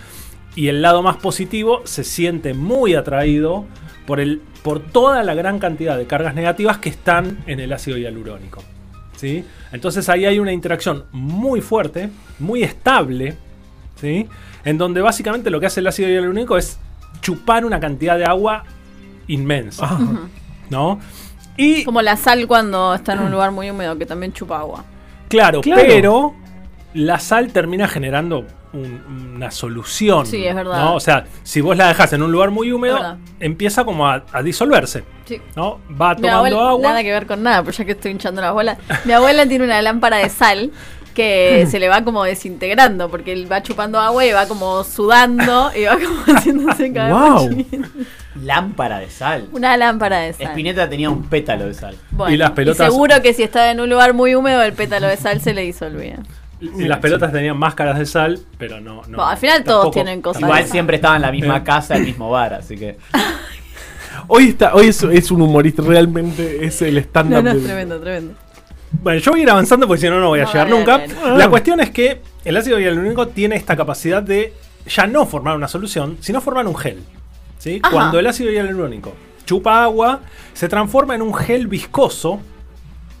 Y 0.55 0.67
el 0.67 0.81
lado 0.81 1.01
más 1.03 1.17
positivo 1.17 1.81
se 1.85 2.03
siente 2.03 2.53
muy 2.53 2.95
atraído 2.95 3.65
por 4.05 4.19
el 4.19 4.41
por 4.63 4.79
toda 4.81 5.23
la 5.23 5.33
gran 5.35 5.57
cantidad 5.59 5.97
de 5.97 6.05
cargas 6.05 6.35
negativas 6.35 6.79
que 6.79 6.89
están 6.89 7.37
en 7.47 7.59
el 7.61 7.71
ácido 7.71 7.97
hialurónico. 7.97 8.61
¿sí? 9.15 9.45
Entonces 9.71 10.09
ahí 10.09 10.25
hay 10.25 10.37
una 10.39 10.51
interacción 10.51 11.05
muy 11.13 11.61
fuerte, 11.61 12.09
muy 12.39 12.63
estable, 12.63 13.37
¿sí? 13.95 14.27
en 14.65 14.77
donde 14.77 15.01
básicamente 15.01 15.49
lo 15.49 15.59
que 15.61 15.67
hace 15.67 15.79
el 15.79 15.87
ácido 15.87 16.09
hialurónico 16.09 16.57
es 16.57 16.77
chupar 17.21 17.63
una 17.65 17.79
cantidad 17.79 18.17
de 18.17 18.25
agua 18.25 18.65
inmensa. 19.27 19.97
¿no? 20.69 20.99
Y 21.55 21.83
Como 21.85 22.01
la 22.01 22.17
sal 22.17 22.45
cuando 22.47 22.93
está 22.93 23.13
en 23.13 23.19
un 23.19 23.31
lugar 23.31 23.51
muy 23.51 23.69
húmedo 23.69 23.97
que 23.97 24.05
también 24.05 24.33
chupa 24.33 24.59
agua. 24.59 24.83
claro, 25.29 25.61
Claro. 25.61 25.81
pero 25.87 26.33
la 26.93 27.19
sal 27.19 27.51
termina 27.53 27.87
generando 27.87 28.45
un- 28.73 29.33
una 29.35 29.51
solución. 29.51 30.25
Sí, 30.25 30.45
es 30.45 30.53
verdad. 30.55 30.77
¿no? 30.83 30.95
O 30.95 30.99
sea, 30.99 31.25
si 31.43 31.61
vos 31.61 31.75
la 31.77 31.87
dejas 31.87 32.13
en 32.13 32.21
un 32.23 32.31
lugar 32.31 32.51
muy 32.51 32.71
húmedo, 32.71 33.17
empieza 33.39 33.83
como 33.85 34.07
a, 34.07 34.23
a 34.31 34.41
disolverse. 34.43 35.03
Sí. 35.25 35.41
¿no? 35.55 35.79
Va 35.89 36.15
tomando 36.15 36.37
abuela, 36.37 36.69
agua. 36.69 36.81
nada 36.89 37.03
que 37.03 37.11
ver 37.11 37.25
con 37.27 37.43
nada, 37.43 37.61
pero 37.63 37.75
ya 37.77 37.85
que 37.85 37.91
estoy 37.91 38.11
hinchando 38.11 38.41
las 38.41 38.53
bolas. 38.53 38.77
Mi 39.05 39.13
abuela 39.13 39.45
tiene 39.47 39.65
una 39.65 39.81
lámpara 39.81 40.17
de 40.17 40.29
sal 40.29 40.71
que 41.13 41.67
se 41.71 41.79
le 41.79 41.89
va 41.89 42.03
como 42.03 42.23
desintegrando 42.23 43.09
porque 43.09 43.33
él 43.33 43.51
va 43.51 43.61
chupando 43.63 43.99
agua 43.99 44.25
y 44.25 44.31
va 44.31 44.47
como 44.47 44.83
sudando 44.83 45.71
y 45.75 45.83
va 45.85 45.95
como 45.97 46.21
haciéndose 46.37 46.91
cada 46.93 47.09
Wow. 47.39 47.65
Lámpara 48.43 48.99
de 48.99 49.09
sal. 49.09 49.47
Una 49.51 49.75
lámpara 49.75 50.19
de 50.19 50.33
sal. 50.33 50.47
Spinetta 50.47 50.87
tenía 50.89 51.09
un 51.09 51.23
pétalo 51.27 51.65
de 51.65 51.73
sal. 51.73 51.95
Bueno, 52.11 52.33
Y 52.33 52.37
las 52.37 52.51
pelotas- 52.51 52.89
seguro 52.91 53.21
que 53.21 53.33
si 53.33 53.43
estaba 53.43 53.69
en 53.71 53.79
un 53.81 53.89
lugar 53.89 54.13
muy 54.13 54.33
húmedo 54.35 54.61
el 54.63 54.73
pétalo 54.73 55.07
de 55.07 55.17
sal 55.17 55.41
se 55.41 55.53
le 55.53 55.61
disolvía. 55.61 56.19
Y 56.61 56.83
las 56.85 56.99
pelotas 56.99 57.31
tenían 57.31 57.57
máscaras 57.57 57.97
de 57.97 58.05
sal, 58.05 58.39
pero 58.57 58.81
no. 58.81 58.95
no 58.95 59.01
Bueno, 59.07 59.25
al 59.27 59.37
final 59.37 59.63
todos 59.63 59.77
tampoco- 59.85 59.93
tienen 59.93 60.21
cosas. 60.21 60.41
Igual 60.41 60.65
siempre 60.65 60.95
estaba 60.97 61.15
en 61.15 61.21
la 61.21 61.31
misma 61.31 61.57
Eh. 61.57 61.63
casa, 61.63 61.95
el 61.95 62.03
mismo 62.03 62.29
bar, 62.29 62.53
así 62.55 62.75
que. 62.77 62.97
Hoy 64.27 64.49
está, 64.49 64.75
hoy 64.75 64.87
es, 64.87 65.01
es 65.03 65.31
un 65.31 65.41
humorista, 65.41 65.81
realmente 65.81 66.63
es 66.65 66.81
el 66.81 66.97
estándar. 66.97 67.43
no, 67.43 67.55
tremendo, 67.57 67.99
tremendo. 67.99 68.33
Bueno, 68.91 69.19
yo 69.19 69.31
voy 69.31 69.39
a 69.39 69.43
ir 69.43 69.49
avanzando 69.49 69.87
porque 69.87 70.01
si 70.01 70.09
no, 70.09 70.19
no 70.19 70.27
voy 70.27 70.39
a 70.39 70.43
No, 70.43 70.51
llegar 70.51 70.69
nunca. 70.69 71.01
La 71.35 71.47
cuestión 71.49 71.79
es 71.79 71.89
que 71.91 72.21
el 72.43 72.57
ácido 72.57 72.79
hialurónico 72.79 73.27
tiene 73.29 73.55
esta 73.55 73.75
capacidad 73.75 74.21
de 74.21 74.53
ya 74.87 75.07
no 75.07 75.25
formar 75.25 75.55
una 75.55 75.67
solución, 75.67 76.17
sino 76.19 76.41
formar 76.41 76.67
un 76.67 76.75
gel. 76.75 76.99
¿sí? 77.59 77.79
Ajá. 77.81 77.91
Cuando 77.91 78.19
el 78.19 78.27
ácido 78.27 78.51
hialurónico 78.51 79.13
chupa 79.45 79.83
agua, 79.83 80.19
se 80.53 80.67
transforma 80.67 81.15
en 81.15 81.21
un 81.23 81.33
gel 81.33 81.67
viscoso 81.67 82.39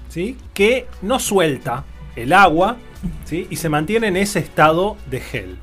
¿sí? 0.09 0.37
que 0.53 0.85
no 1.01 1.17
suelta 1.19 1.85
el 2.15 2.33
agua 2.33 2.77
¿sí? 3.25 3.47
y 3.49 3.55
se 3.55 3.69
mantiene 3.69 4.07
en 4.07 4.17
ese 4.17 4.39
estado 4.39 4.97
de 5.09 5.19
gel. 5.19 5.57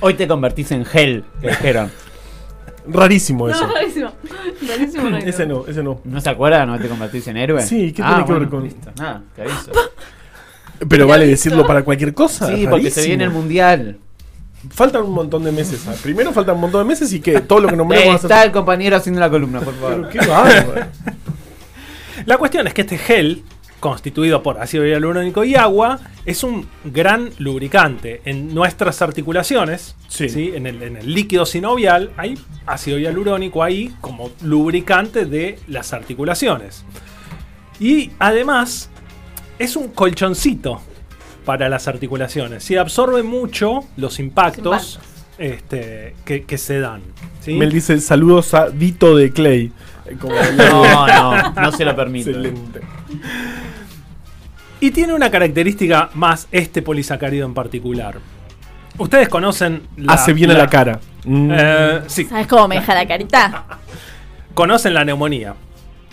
Hoy 0.00 0.14
te 0.14 0.26
convertís 0.28 0.70
en 0.72 0.84
gel, 0.84 1.24
que 1.40 1.48
dijeron. 1.50 1.90
Rarísimo 2.86 3.48
eso. 3.48 3.66
No, 3.66 3.74
rarísimo. 3.74 4.10
Rarísimo, 4.66 5.04
rarísimo. 5.10 5.28
ese 5.28 5.46
no, 5.46 5.66
ese 5.66 5.82
no. 5.82 6.00
¿No 6.04 6.20
se 6.20 6.30
acuerdan? 6.30 6.68
¿No 6.68 6.78
te 6.78 6.88
convertís 6.88 7.26
en 7.28 7.36
héroe? 7.36 7.62
Sí, 7.62 7.92
¿qué 7.92 8.02
Ah, 8.02 8.14
tiene 8.14 8.26
que 8.26 8.32
ver 8.40 8.48
con- 8.48 8.64
listo. 8.64 8.90
Nada, 8.98 9.22
te 9.36 9.42
aviso. 9.42 9.70
Pero 10.88 11.06
vale 11.06 11.26
decirlo 11.26 11.66
para 11.66 11.82
cualquier 11.82 12.14
cosa. 12.14 12.46
Sí, 12.54 12.66
porque 12.68 12.90
se 12.90 13.04
viene 13.06 13.24
el 13.24 13.30
mundial. 13.30 13.98
Faltan 14.70 15.02
un 15.02 15.12
montón 15.12 15.44
de 15.44 15.52
meses. 15.52 15.86
ah. 15.88 15.94
Primero 16.02 16.32
faltan 16.32 16.54
un 16.54 16.62
montón 16.62 16.82
de 16.86 16.88
meses 16.88 17.12
y 17.12 17.20
que 17.20 17.40
todo 17.40 17.60
lo 17.60 17.68
que 17.68 17.76
nombramos 17.76 18.22
está 18.22 18.42
el 18.44 18.50
compañero 18.50 18.96
haciendo 18.96 19.20
la 19.20 19.28
columna, 19.30 19.60
por 19.60 19.74
Pero 19.74 19.88
favor. 19.88 20.08
qué 20.08 20.18
bárbaro. 20.26 20.86
La 22.26 22.38
cuestión 22.38 22.66
es 22.66 22.74
que 22.74 22.80
este 22.82 22.96
gel, 22.98 23.42
constituido 23.80 24.42
por 24.42 24.58
ácido 24.60 24.84
hialurónico 24.86 25.42
y 25.42 25.56
agua, 25.56 25.98
es 26.26 26.44
un 26.44 26.68
gran 26.84 27.30
lubricante. 27.38 28.20
En 28.26 28.54
nuestras 28.54 29.00
articulaciones, 29.02 29.96
Sí. 30.08 30.28
¿sí? 30.28 30.52
En, 30.54 30.66
el, 30.66 30.82
en 30.82 30.96
el 30.98 31.12
líquido 31.14 31.46
sinovial, 31.46 32.10
hay 32.16 32.38
ácido 32.66 32.98
hialurónico 32.98 33.62
ahí 33.62 33.92
como 34.00 34.30
lubricante 34.42 35.24
de 35.24 35.58
las 35.66 35.92
articulaciones. 35.92 36.84
Y 37.80 38.10
además, 38.18 38.90
es 39.58 39.76
un 39.76 39.88
colchoncito 39.88 40.80
para 41.46 41.68
las 41.70 41.88
articulaciones. 41.88 42.62
Si 42.62 42.76
absorbe 42.76 43.22
mucho 43.22 43.80
los 43.96 44.18
impactos, 44.20 44.96
Impactos. 44.96 45.00
este, 45.38 46.14
que, 46.26 46.44
que 46.44 46.58
se 46.58 46.80
dan. 46.80 47.00
¿sí? 47.40 47.54
Mel 47.54 47.72
dice 47.72 47.98
saludos 48.00 48.52
a 48.52 48.68
Dito 48.68 49.16
de 49.16 49.32
Clay. 49.32 49.72
Eh, 50.06 50.16
como- 50.20 50.34
No, 50.56 51.06
no, 51.06 51.52
no 51.52 51.72
se 51.72 51.84
lo 51.86 51.96
permito. 51.96 52.28
Excelente. 52.30 52.80
Y 54.80 54.90
tiene 54.90 55.12
una 55.12 55.30
característica 55.30 56.10
más 56.14 56.48
este 56.50 56.82
polisacárido 56.82 57.46
en 57.46 57.54
particular. 57.54 58.18
Ustedes 58.98 59.28
conocen 59.28 59.82
la, 59.96 60.14
Hace 60.14 60.32
bien 60.32 60.50
a 60.50 60.54
la 60.54 60.66
cara. 60.66 61.00
Mm, 61.24 61.50
Eh, 61.52 62.00
sí, 62.06 62.24
¿Sabes 62.24 62.46
cómo 62.46 62.68
me 62.68 62.76
deja 62.76 62.94
la 62.94 63.06
carita? 63.06 63.64
conocen 64.54 64.94
la 64.94 65.04
neumonía, 65.04 65.54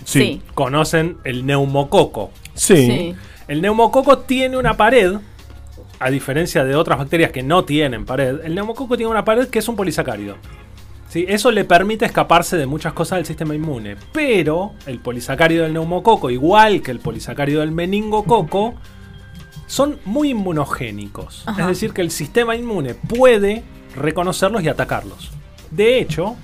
sí. 0.04 0.42
conocen 0.54 1.18
el 1.24 1.46
neumococo. 1.46 2.32
Sí. 2.54 3.16
El 3.48 3.62
neumococo 3.62 4.20
tiene 4.20 4.58
una 4.58 4.76
pared, 4.76 5.16
a 6.00 6.10
diferencia 6.10 6.64
de 6.64 6.76
otras 6.76 6.98
bacterias 6.98 7.32
que 7.32 7.44
no 7.44 7.64
tienen 7.64 8.06
pared, 8.06 8.40
el 8.44 8.56
neumococo 8.56 8.98
tiene 8.98 9.12
una 9.12 9.26
pared 9.26 9.48
que 9.48 9.60
es 9.60 9.68
un 9.68 9.76
polisacárido. 9.76 10.36
¿Sí? 11.18 11.26
Eso 11.28 11.52
le 11.52 11.66
permite 11.66 12.06
escaparse 12.06 12.58
de 12.58 12.68
muchas 12.68 12.94
cosas 12.94 13.18
del 13.18 13.26
sistema 13.26 13.56
inmune. 13.56 13.96
Pero 14.14 14.74
el 14.86 15.00
polisacárido 15.00 15.64
del 15.64 15.74
neumococo, 15.74 16.30
igual 16.30 16.82
que 16.82 16.92
el 16.92 17.00
polisacárido 17.00 17.62
del 17.62 17.72
meningococo, 17.72 18.76
son 19.66 20.00
muy 20.06 20.30
inmunogénicos. 20.30 21.44
Ajá. 21.48 21.62
Es 21.62 21.68
decir, 21.68 21.94
que 21.94 22.02
el 22.02 22.12
sistema 22.12 22.56
inmune 22.56 22.94
puede 22.94 23.64
reconocerlos 23.96 24.64
y 24.64 24.70
atacarlos. 24.70 25.32
De 25.72 26.00
hecho, 26.00 26.36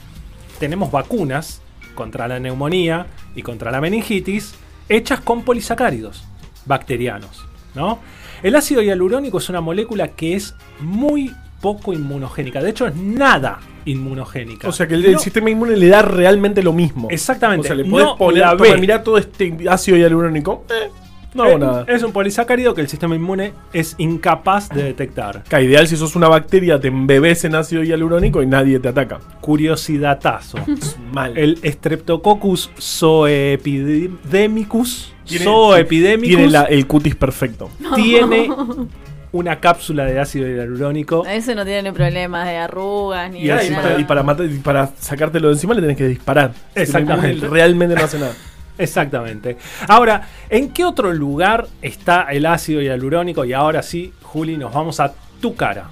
tenemos 0.60 0.92
vacunas 0.92 1.62
contra 1.94 2.27
la 2.27 2.39
neumonía 2.39 3.08
y 3.36 3.44
contra 3.44 3.72
la 3.72 3.80
meningitis 3.80 4.56
hechas 4.89 5.22
con 5.22 5.44
polisacáridos 5.44 6.24
bacterianos. 6.65 7.46
¿no? 7.75 8.00
El 8.42 8.56
ácido 8.56 8.82
hialurónico 8.82 9.38
es 9.38 9.50
una 9.50 9.62
molécula 9.62 10.10
que 10.10 10.36
es 10.36 10.56
muy 10.80 11.34
poco 11.63 11.93
inmunogénica. 11.93 12.62
De 12.62 12.70
hecho, 12.72 12.86
es 12.86 12.93
nada 12.96 13.60
inmunogénica. 13.86 14.67
O 14.67 14.72
sea 14.74 14.86
que 14.88 14.96
el, 14.96 15.05
el 15.05 15.13
No- 15.13 15.20
sistema 15.20 15.50
inmune 15.50 15.77
le 15.77 15.88
da 15.88 16.01
realmente 16.01 16.62
lo 16.62 16.74
mismo. 16.74 17.08
Exactamente. 17.10 17.62
O 17.62 17.63
sea, 17.67 17.75
le 17.75 17.86
podés 17.86 18.05
No 18.05 18.17
poner, 18.17 18.43
toma, 18.58 18.75
mirá 18.77 19.01
todo 19.01 19.17
este 19.17 19.55
ácido 19.70 19.96
hialurónico. 19.98 20.65
Eh, 20.70 20.89
no 21.34 21.43
hago 21.43 21.53
Eh, 21.53 21.60
nada. 21.60 21.86
Es 21.88 22.03
un 22.03 22.12
polisacárido 22.12 22.74
que 22.75 22.82
el 22.82 22.89
sistema 22.89 23.15
inmune 23.15 23.53
es 23.72 23.96
incapaz 23.98 24.67
de 24.70 24.84
detectar. 24.84 25.43
Que 25.46 25.63
ideal 25.63 25.88
si 25.88 25.96
sos 25.98 26.15
una 26.17 26.27
bacteria, 26.27 26.79
te 26.82 26.89
embebes 26.89 27.43
en 27.46 27.55
ácido 27.55 27.82
hialurónico 27.82 28.43
y 28.43 28.46
nadie 28.46 28.77
te 28.79 28.89
ataca. 28.89 29.20
Curiosidadazo. 29.41 30.58
Mal. 31.13 31.36
El 31.38 31.58
Streptococcus 31.63 32.70
zoepidemicus, 32.79 35.13
Tiene- 35.25 35.46
zoepidemicus 35.46 36.36
Tiene 36.38 36.51
la- 36.51 36.63
el 36.65 36.86
cutis 36.88 37.15
perfecto. 37.15 37.70
tiene 37.96 38.50
una 39.34 39.60
cápsula 39.60 40.06
de 40.06 40.18
ácido 40.20 40.48
hialurónico. 40.48 41.25
Ese 41.25 41.56
no 41.56 41.66
tiene 41.66 41.84
ni 41.84 41.92
problemas 41.92 42.46
de 42.48 42.56
arrugas 42.56 43.30
ni 43.32 43.42
Y 43.42 43.50
así 43.50 43.72
nada. 43.72 43.82
para, 43.84 44.00
y 44.00 44.04
para 44.06 44.24
matar- 44.24 44.46
y 44.46 44.60
para 44.60 44.90
sacártelo 45.00 45.48
de 45.50 45.56
encima 45.56 45.74
le 45.74 45.82
tenés 45.82 45.98
que 45.98 46.08
disparar. 46.08 46.52
Exactamente. 46.75 47.48
Realmente 47.48 47.96
no 47.96 48.04
hace 48.06 48.20
nada. 48.20 48.34
Exactamente. 48.78 49.58
Ahora, 49.88 50.28
¿en 50.50 50.70
qué 50.72 50.84
otro 50.86 51.13
lugar 51.13 51.68
está 51.82 52.24
el 52.32 52.46
ácido 52.46 52.82
hialurónico? 52.82 53.44
Y 53.46 53.54
ahora 53.54 53.82
sí, 53.84 54.13
Juli, 54.24 54.58
nos 54.58 54.74
vamos 54.74 55.00
a 55.00 55.13
tu 55.42 55.56
cara. 55.56 55.90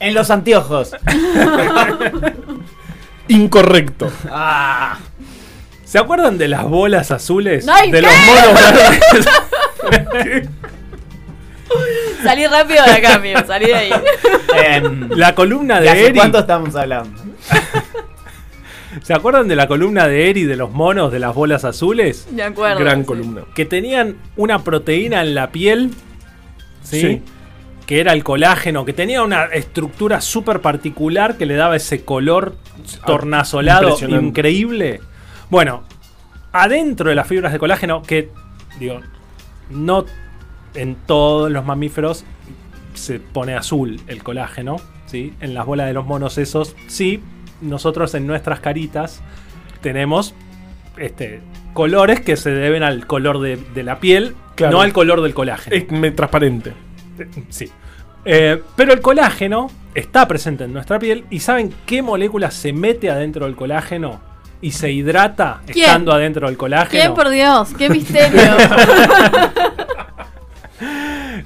En 0.00 0.14
los 0.14 0.30
anteojos. 0.30 0.94
Incorrecto. 3.28 4.10
Ah, 4.30 4.98
¿Se 5.84 5.98
acuerdan 5.98 6.38
de 6.38 6.48
las 6.48 6.64
bolas 6.64 7.10
azules? 7.10 7.66
¡Ay, 7.68 7.90
de 7.90 8.00
qué! 8.00 8.06
los 8.06 8.14
monos 8.26 8.60
verdes. 10.12 10.48
Salí 12.22 12.46
rápido 12.46 12.84
de 12.84 12.90
acá, 12.92 13.14
amigo. 13.14 13.40
Salí 13.46 13.66
de 13.66 13.74
ahí. 13.74 13.90
em, 14.64 15.08
La 15.10 15.34
columna 15.34 15.76
¿de 15.76 15.82
de 15.84 15.90
hace 15.90 16.06
Eri. 16.06 16.14
cuánto 16.18 16.38
estamos 16.40 16.74
hablando? 16.76 17.20
¿Se 19.02 19.12
acuerdan 19.14 19.48
de 19.48 19.54
la 19.56 19.68
columna 19.68 20.08
de 20.08 20.30
Eri 20.30 20.44
de 20.44 20.56
los 20.56 20.70
monos 20.70 21.12
de 21.12 21.18
las 21.18 21.34
bolas 21.34 21.64
azules? 21.64 22.26
De 22.30 22.42
acuerdo. 22.42 22.80
Gran 22.80 23.00
sí. 23.00 23.06
columna. 23.06 23.42
Que 23.54 23.64
tenían 23.64 24.16
una 24.36 24.64
proteína 24.64 25.20
en 25.22 25.34
la 25.34 25.50
piel. 25.52 25.90
¿sí? 26.82 27.00
Sí. 27.00 27.22
Que 27.86 28.00
era 28.00 28.12
el 28.12 28.24
colágeno, 28.24 28.84
que 28.84 28.92
tenía 28.92 29.22
una 29.22 29.44
estructura 29.46 30.20
súper 30.20 30.60
particular 30.60 31.36
que 31.36 31.46
le 31.46 31.54
daba 31.54 31.76
ese 31.76 32.04
color 32.04 32.56
tornasolado 33.06 33.84
Impresionante. 33.90 34.26
increíble. 34.26 35.00
Bueno, 35.48 35.84
adentro 36.52 37.08
de 37.10 37.14
las 37.14 37.26
fibras 37.26 37.52
de 37.52 37.58
colágeno, 37.58 38.02
que 38.02 38.30
digo, 38.78 39.00
no 39.70 40.04
en 40.74 40.94
todos 41.06 41.50
los 41.50 41.64
mamíferos 41.64 42.24
se 42.94 43.20
pone 43.20 43.54
azul 43.54 44.00
el 44.08 44.22
colágeno, 44.22 44.76
¿sí? 45.06 45.32
En 45.40 45.54
las 45.54 45.66
bolas 45.66 45.86
de 45.86 45.92
los 45.92 46.04
monos 46.06 46.38
esos, 46.38 46.74
sí, 46.88 47.22
nosotros 47.60 48.14
en 48.14 48.26
nuestras 48.26 48.60
caritas 48.60 49.20
tenemos 49.80 50.34
este, 50.96 51.40
colores 51.74 52.20
que 52.20 52.36
se 52.36 52.50
deben 52.50 52.82
al 52.82 53.06
color 53.06 53.40
de, 53.40 53.56
de 53.56 53.82
la 53.82 54.00
piel, 54.00 54.34
Claro. 54.56 54.72
no 54.78 54.80
al 54.82 54.92
color 54.92 55.22
del 55.22 55.34
colágeno. 55.34 55.76
Es 55.76 56.16
transparente. 56.16 56.72
Sí. 57.48 57.70
Eh, 58.24 58.60
pero 58.74 58.92
el 58.92 59.00
colágeno 59.00 59.70
está 59.94 60.26
presente 60.26 60.64
en 60.64 60.72
nuestra 60.72 60.98
piel 60.98 61.24
y 61.30 61.38
¿saben 61.38 61.72
qué 61.86 62.02
molécula 62.02 62.50
se 62.50 62.72
mete 62.72 63.08
adentro 63.08 63.46
del 63.46 63.54
colágeno 63.54 64.20
y 64.60 64.72
se 64.72 64.90
hidrata 64.90 65.60
¿Quién? 65.66 65.86
estando 65.86 66.12
adentro 66.12 66.48
del 66.48 66.56
colágeno. 66.56 67.00
¿Quién, 67.02 67.14
por 67.14 67.28
Dios? 67.30 67.68
¡Qué 67.78 67.88
misterio! 67.88 68.40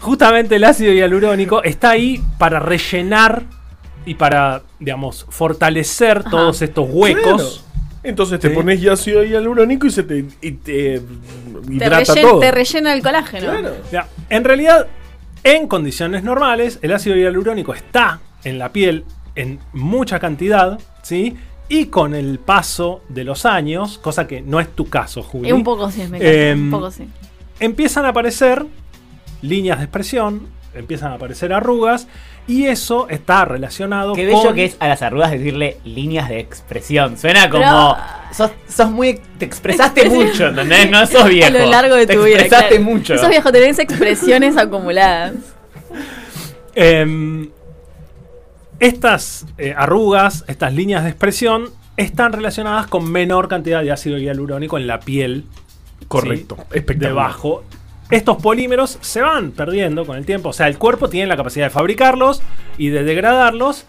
Justamente 0.01 0.57
el 0.57 0.65
ácido 0.65 0.93
hialurónico 0.93 1.63
está 1.63 1.91
ahí 1.91 2.23
para 2.39 2.59
rellenar 2.61 3.43
y 4.05 4.15
para, 4.15 4.63
digamos, 4.81 5.27
fortalecer 5.29 6.19
Ajá. 6.19 6.31
todos 6.31 6.63
estos 6.63 6.87
huecos. 6.91 7.23
Claro. 7.63 7.73
Entonces 8.05 8.41
te 8.41 8.49
Sí. 8.49 8.55
pones 8.55 8.85
ácido 8.89 9.23
hialurónico 9.23 9.87
y 9.87 9.91
se 9.91 10.03
te, 10.03 10.25
y 10.41 10.51
te 10.53 11.01
te, 11.01 11.03
hidrata 11.71 12.15
rellen- 12.15 12.23
todo. 12.23 12.41
te 12.41 12.51
rellena 12.51 12.93
el 12.95 13.03
colágeno. 13.03 13.53
Claro. 13.91 14.07
En 14.29 14.43
realidad, 14.45 14.87
en 15.45 15.69
condiciones 15.69 16.25
normales, 16.25 16.79
el 16.83 16.93
ácido 16.93 17.15
hialurónico 17.17 17.75
está 17.75 18.19
en 18.43 18.59
la 18.59 18.73
piel 18.73 19.05
en 19.37 19.61
mucha 19.73 20.19
cantidad, 20.19 20.81
¿sí? 21.03 21.37
Y 21.69 21.87
con 21.87 22.15
el 22.15 22.39
paso 22.41 23.03
de 23.09 23.23
los 23.25 23.47
años, 23.47 23.99
cosa 23.99 24.27
que 24.27 24.43
no 24.43 24.59
es 24.59 24.69
tu 24.75 24.89
caso, 24.91 25.23
Juli, 25.23 25.49
Es 25.49 25.55
un 25.55 25.63
poco 25.65 25.91
sí, 25.91 26.03
me 26.11 26.51
Em, 26.51 26.65
un 26.65 26.71
poco 26.73 26.91
sí. 26.91 27.09
empiezan 27.61 28.05
a 28.05 28.09
aparecer 28.09 28.67
líneas 29.43 29.79
de 29.79 29.85
expresión, 29.85 30.49
empiezan 30.75 31.13
a 31.13 31.15
aparecer 31.17 31.53
arrugas, 31.53 32.09
y 32.47 32.65
eso 32.67 33.09
está 33.09 33.45
relacionado 33.45 34.15
Qué 34.15 34.27
bello 34.27 34.43
con... 34.43 34.55
que 34.55 34.65
es 34.65 34.77
a 34.81 34.89
las 34.89 35.03
arrugas 35.03 35.31
decirle 35.31 35.77
líneas 35.85 36.29
de 36.29 36.41
expresión. 36.41 37.17
Suena 37.17 37.49
Pero- 37.51 37.65
como. 37.65 37.97
Sos, 38.33 38.51
sos 38.67 38.91
muy. 38.91 39.21
Te 39.39 39.45
expresaste 39.45 40.09
mucho, 40.09 40.49
¿entendés? 40.49 40.91
No 40.91 41.07
sos 41.07 41.29
viejo. 41.29 41.47
A 41.47 41.51
lo 41.51 41.67
largo 41.67 41.95
de 41.95 42.07
te 42.07 42.15
tu 42.15 42.25
vida. 42.25 42.37
expresaste 42.37 42.77
claro. 42.77 42.85
mucho. 42.85 43.15
Esos 43.15 43.29
viejos 43.29 43.53
tenés 43.53 43.79
expresiones 43.79 44.57
acumuladas. 44.57 45.35
Em, 46.75 47.51
estas 48.81 49.45
eh, 49.59 49.75
arrugas, 49.77 50.43
estas 50.49 50.73
líneas 50.73 51.05
de 51.05 51.11
expresión, 51.11 51.69
están 51.99 52.33
relacionadas 52.33 52.87
con 52.87 53.13
menor 53.13 53.47
cantidad 53.47 53.83
de 53.83 53.93
ácido 53.93 54.17
hialurónico 54.17 54.79
en 54.79 54.87
la 54.87 55.01
piel. 55.01 55.45
Correcto. 56.09 56.57
¿sí? 56.57 56.79
Espectacular. 56.79 57.11
Debajo. 57.13 57.65
Estos 58.13 58.37
polímeros 58.43 58.99
se 59.01 59.21
van 59.23 59.53
perdiendo 59.53 60.05
con 60.05 60.17
el 60.19 60.27
tiempo. 60.27 60.51
O 60.51 60.53
sea, 60.53 60.69
el 60.69 60.79
cuerpo 60.79 61.09
tiene 61.09 61.27
la 61.29 61.37
capacidad 61.37 61.67
de 61.67 61.71
fabricarlos 61.71 62.43
y 62.79 62.89
de 62.91 63.05
degradarlos. 63.05 63.87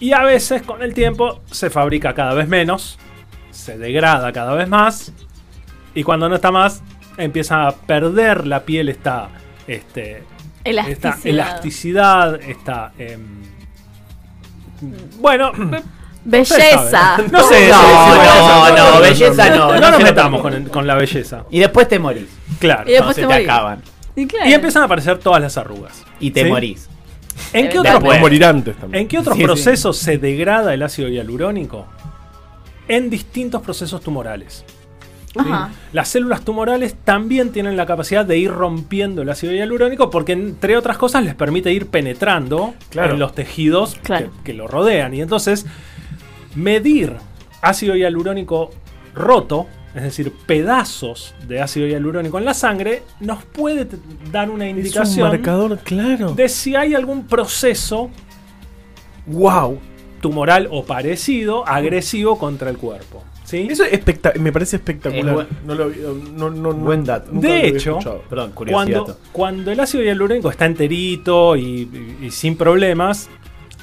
Y 0.00 0.12
a 0.12 0.22
veces 0.22 0.62
con 0.62 0.82
el 0.82 0.94
tiempo 0.94 1.40
se 1.50 1.70
fabrica 1.70 2.14
cada 2.14 2.34
vez 2.34 2.46
menos. 2.46 2.98
Se 3.50 3.78
degrada 3.78 4.32
cada 4.32 4.54
vez 4.54 4.68
más. 4.68 5.12
Y 5.94 6.02
cuando 6.02 6.28
no 6.28 6.34
está 6.34 6.50
más, 6.50 6.82
empieza 7.16 7.66
a 7.68 7.72
perder 7.72 8.46
la 8.46 8.64
piel 8.64 8.88
esta, 8.88 9.28
este, 9.66 10.18
esta 10.64 10.70
Elasticidad. 10.70 11.26
elasticidad, 11.26 12.34
esta... 12.42 12.92
em, 12.98 13.42
bueno, 15.20 15.52
Belleza. 16.24 17.18
No 17.30 17.42
sé, 17.48 17.68
No, 17.68 18.68
no, 18.68 18.94
no, 18.94 19.00
belleza 19.00 19.50
no. 19.50 19.72
no 19.74 19.80
no 19.80 19.90
nos 19.90 20.02
metamos 20.02 20.40
con 20.70 20.86
la 20.86 20.94
belleza. 20.94 21.44
Y 21.50 21.60
después 21.60 21.88
te 21.88 21.98
morís. 21.98 22.28
Claro. 22.58 22.88
Y 22.88 22.92
después 22.92 23.16
se 23.16 23.26
te 23.26 23.32
acaban. 23.34 23.82
Y, 24.14 24.26
claro. 24.26 24.48
Y 24.50 24.52
empiezan 24.54 24.82
a 24.82 24.84
aparecer 24.86 25.18
todas 25.18 25.40
las 25.40 25.56
arrugas. 25.56 26.04
Y 26.20 26.30
te 26.32 26.44
¿sí? 26.44 26.48
morís. 26.50 26.88
¿En 27.52 27.68
qué, 27.70 27.78
otros, 27.78 27.94
después. 27.94 28.18
O 28.18 28.20
morir 28.20 28.44
antes 28.44 28.76
también. 28.76 29.02
¿En 29.02 29.08
qué 29.08 29.18
otros 29.18 29.34
Sí, 29.36 29.40
sí. 29.40 29.46
procesos 29.46 29.96
se 29.96 30.18
degrada 30.18 30.74
el 30.74 30.82
ácido 30.82 31.08
hialurónico? 31.08 31.86
En 32.88 33.08
distintos 33.10 33.62
procesos 33.62 34.00
tumorales. 34.02 34.64
Ajá. 35.34 35.70
Las 35.94 36.08
células 36.08 36.42
tumorales 36.42 36.94
también 37.04 37.52
tienen 37.52 37.74
la 37.78 37.86
capacidad 37.86 38.26
de 38.26 38.36
ir 38.36 38.50
rompiendo 38.50 39.22
el 39.22 39.30
ácido 39.30 39.54
hialurónico 39.54 40.10
porque, 40.10 40.32
entre 40.32 40.76
otras 40.76 40.98
cosas, 40.98 41.24
les 41.24 41.34
permite 41.34 41.72
ir 41.72 41.86
penetrando 41.86 42.74
Claro. 42.90 43.14
en 43.14 43.18
los 43.20 43.34
tejidos 43.34 43.94
Claro. 44.02 44.30
que, 44.44 44.52
que 44.52 44.52
lo 44.52 44.68
rodean. 44.68 45.14
Y 45.14 45.22
entonces, 45.22 45.64
medir 46.54 47.14
ácido 47.62 47.96
hialurónico 47.96 48.70
roto, 49.14 49.66
es 49.94 50.02
decir, 50.02 50.32
pedazos 50.46 51.34
de 51.46 51.60
ácido 51.60 51.86
hialurónico 51.86 52.38
en 52.38 52.44
la 52.44 52.54
sangre, 52.54 53.02
nos 53.20 53.44
puede 53.44 53.86
dar 54.30 54.48
una 54.50 54.66
Es 54.66 54.72
un 54.72 54.78
indicación 54.78 55.28
marcador, 55.28 55.78
claro. 55.84 56.32
de 56.34 56.48
si 56.48 56.74
hay 56.76 56.94
algún 56.94 57.26
proceso 57.26 58.10
Wow. 59.26 59.78
tumoral 60.20 60.68
o 60.70 60.84
parecido 60.84 61.66
agresivo 61.66 62.38
contra 62.38 62.70
el 62.70 62.76
cuerpo. 62.78 63.22
¿sí? 63.44 63.68
Eso 63.70 63.84
es 63.84 64.00
me 64.40 64.50
parece 64.52 64.76
espectacular. 64.76 65.26
Es 65.28 65.34
buen- 65.34 65.48
no 65.66 65.74
lo, 65.74 65.84
había- 65.84 65.96
no, 66.36 66.50
no, 66.50 66.72
no- 66.72 66.74
Buen 66.74 67.04
dato. 67.04 67.30
nunca 67.32 67.48
De 67.48 67.66
hecho. 67.68 67.98
Perdón, 68.30 68.52
curiosidad. 68.52 68.98
Cuando, 69.02 69.18
cuando 69.32 69.70
el 69.72 69.80
ácido 69.80 70.02
hialurónico 70.02 70.48
está 70.50 70.64
enterito 70.66 71.56
y, 71.56 71.62
y- 72.20 72.26
y 72.26 72.30
sin 72.30 72.56
problemas, 72.56 73.28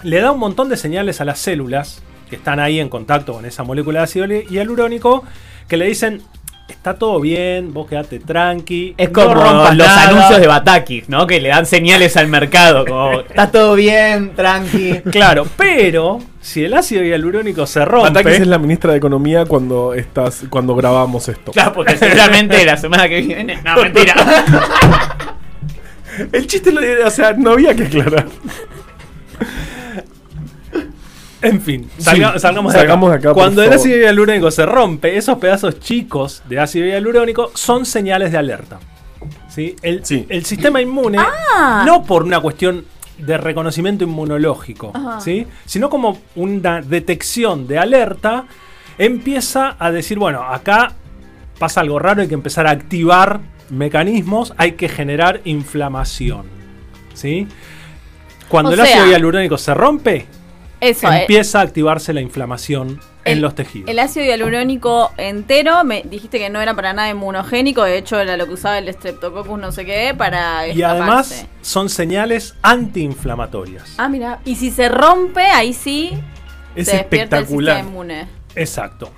le 0.04 0.20
da 0.22 0.32
un 0.32 0.40
montón 0.40 0.70
de 0.70 0.78
señales 0.78 1.22
a 1.22 1.26
las 1.26 1.40
células 1.40 2.02
que 2.30 2.36
están 2.38 2.60
ahí 2.60 2.80
en 2.80 2.90
contacto 2.90 3.34
con 3.34 3.46
esa 3.46 3.64
molécula 3.64 4.00
de 4.00 4.04
ácido 4.06 4.26
hi- 4.26 4.46
hialurónico 4.50 5.24
que 5.70 5.78
le 5.78 5.86
dicen, 5.86 6.22
está 6.68 6.96
todo 6.96 7.20
bien, 7.20 7.74
vos 7.74 7.88
quedate 7.88 8.20
tranqui. 8.20 8.96
Es 8.98 9.10
no 9.12 9.14
como 9.14 9.36
los 9.36 9.78
nada". 9.78 10.10
anuncios 10.10 10.42
de 10.42 10.48
Batakis, 10.48 11.10
¿no? 11.10 11.28
Que 11.28 11.40
le 11.40 11.50
dan 11.50 11.66
señales 11.66 12.18
al 12.18 12.28
mercado, 12.28 12.86
como 12.86 13.20
está 13.30 13.52
todo 13.52 13.76
bien, 13.76 14.34
tranqui. 14.36 15.00
Claro, 15.12 15.46
pero 15.56 16.20
si 16.42 16.64
el 16.64 16.74
ácido 16.74 17.04
hialurónico 17.04 17.66
se 17.68 17.86
rompe... 17.86 18.10
Ataques 18.10 18.40
es 18.42 18.48
la 18.48 18.58
ministra 18.58 18.92
de 18.92 18.98
Economía 18.98 19.46
cuando 19.46 19.94
estás 19.94 20.44
cuando 20.50 20.76
grabamos 20.76 21.28
esto. 21.30 21.52
Claro, 21.52 21.74
porque 21.74 21.98
seguramente 21.98 22.66
la 22.66 22.78
semana 22.78 23.08
que 23.08 23.22
viene. 23.22 23.62
No, 23.64 23.82
mentira. 23.82 24.16
El 26.34 26.48
chiste, 26.48 26.72
lo, 26.72 26.82
o 27.06 27.10
sea, 27.12 27.34
no 27.34 27.52
había 27.52 27.74
que 27.76 27.84
aclarar. 27.84 28.26
En 31.42 31.62
fin, 31.62 31.90
Sí, 31.98 32.04
salgamos, 32.04 32.74
de, 32.74 32.80
salgamos 32.80 33.12
acá. 33.14 33.34
Cuando 33.34 33.64
el 33.64 33.72
ácido 33.72 33.98
hialurónico 33.98 34.52
se 34.52 34.66
rompe, 34.66 35.16
esos 35.18 35.38
pedazos 35.38 35.80
chicos 35.80 36.44
de 36.50 36.60
ácido 36.60 36.86
hialurónico 36.86 37.52
son 37.54 37.86
señales 37.86 38.32
de 38.32 38.38
alerta. 38.38 38.80
¿sí? 39.48 39.76
El, 39.82 40.06
Sí. 40.06 40.26
el 40.30 40.46
sistema 40.46 40.82
inmune, 40.82 41.18
Ah. 41.20 41.84
no 41.86 42.04
por 42.04 42.24
una 42.24 42.40
cuestión 42.42 42.86
de 43.18 43.38
reconocimiento 43.38 44.04
inmunológico, 44.04 44.92
Ajá. 44.94 45.20
¿sí? 45.22 45.46
sino 45.66 45.90
como 45.90 46.20
una 46.36 46.82
detección 46.82 47.68
de 47.68 47.78
alerta, 47.80 48.46
empieza 48.98 49.76
a 49.80 49.92
decir, 49.92 50.20
bueno, 50.20 50.42
acá 50.44 50.94
pasa 51.58 51.82
algo 51.82 52.00
raro, 52.00 52.22
hay 52.22 52.28
que 52.28 52.34
empezar 52.34 52.68
a 52.68 52.72
activar 52.72 53.40
mecanismos, 53.70 54.54
hay 54.58 54.74
que 54.74 54.88
generar 54.90 55.42
inflamación. 55.46 56.46
¿sí? 57.14 57.48
Cuando 58.48 58.72
O 58.72 58.74
el 58.74 58.80
ácido 58.82 59.04
sea, 59.04 59.12
hialurónico 59.12 59.58
se 59.58 59.74
rompe, 59.74 60.26
Eso, 60.82 61.12
eh, 61.12 61.22
empieza 61.22 61.60
a 61.60 61.64
activarse 61.64 62.14
la 62.14 62.22
inflamación 62.22 63.00
en 63.26 63.34
el- 63.34 63.42
los 63.42 63.54
tejidos. 63.56 63.90
El 63.90 64.00
ácido 64.00 64.26
hialurónico 64.26 65.12
entero, 65.18 65.84
me 65.84 66.04
dijiste 66.04 66.40
que 66.40 66.50
no 66.50 66.62
era 66.62 66.74
para 66.74 66.94
nada 66.94 67.10
inmunogénico, 67.10 67.84
de 67.84 67.98
hecho 67.98 68.18
era 68.20 68.38
lo 68.38 68.48
que 68.48 68.54
usaba 68.54 68.78
el 68.78 68.92
Streptococcus 68.94 69.60
no 69.60 69.72
sé 69.74 69.86
qué 69.86 70.14
para 70.18 70.68
y 70.68 70.82
además 70.82 71.46
son 71.62 71.90
señales 71.90 72.56
antiinflamatorias. 72.62 73.96
Ah, 73.98 74.08
mira, 74.10 74.40
y 74.46 74.56
si 74.56 74.72
se 74.72 74.90
rompe, 74.90 75.42
ahí 75.42 75.74
sí 75.74 76.12
Es 76.76 76.88
se 76.88 76.98
despierta 76.98 77.38
el 77.38 77.44
espectacular. 77.44 77.76
sistema 77.78 77.90
inmune. 77.90 78.28
Exacto. 78.56 79.12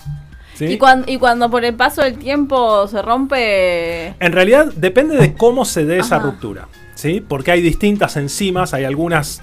¿Sí? 0.56 0.66
Y, 0.66 0.78
cuando, 0.78 1.12
y 1.12 1.18
cuando 1.18 1.50
por 1.50 1.64
el 1.66 1.74
paso 1.76 2.02
del 2.04 2.18
tiempo 2.18 2.88
se 2.88 3.02
rompe... 3.02 4.08
En 4.20 4.32
realidad 4.32 4.68
depende 4.76 5.16
de 5.18 5.34
cómo 5.34 5.66
se 5.66 5.86
dé 5.86 6.00
esa 6.00 6.20
ruptura. 6.20 6.68
¿sí? 6.96 7.20
Porque 7.26 7.52
hay 7.52 7.62
distintas 7.62 8.16
enzimas, 8.18 8.74
hay 8.74 8.84
algunas 8.84 9.42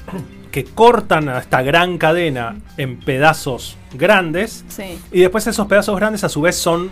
que 0.51 0.65
cortan 0.65 1.29
a 1.29 1.39
esta 1.39 1.63
gran 1.63 1.99
cadena 1.99 2.57
en 2.77 2.99
pedazos 2.99 3.77
grandes 3.95 4.65
Sí. 4.69 4.99
y 5.13 5.21
después 5.21 5.47
esos 5.47 5.67
pedazos 5.67 5.97
grandes 5.97 6.25
a 6.25 6.29
su 6.29 6.41
vez 6.41 6.57
son 6.57 6.91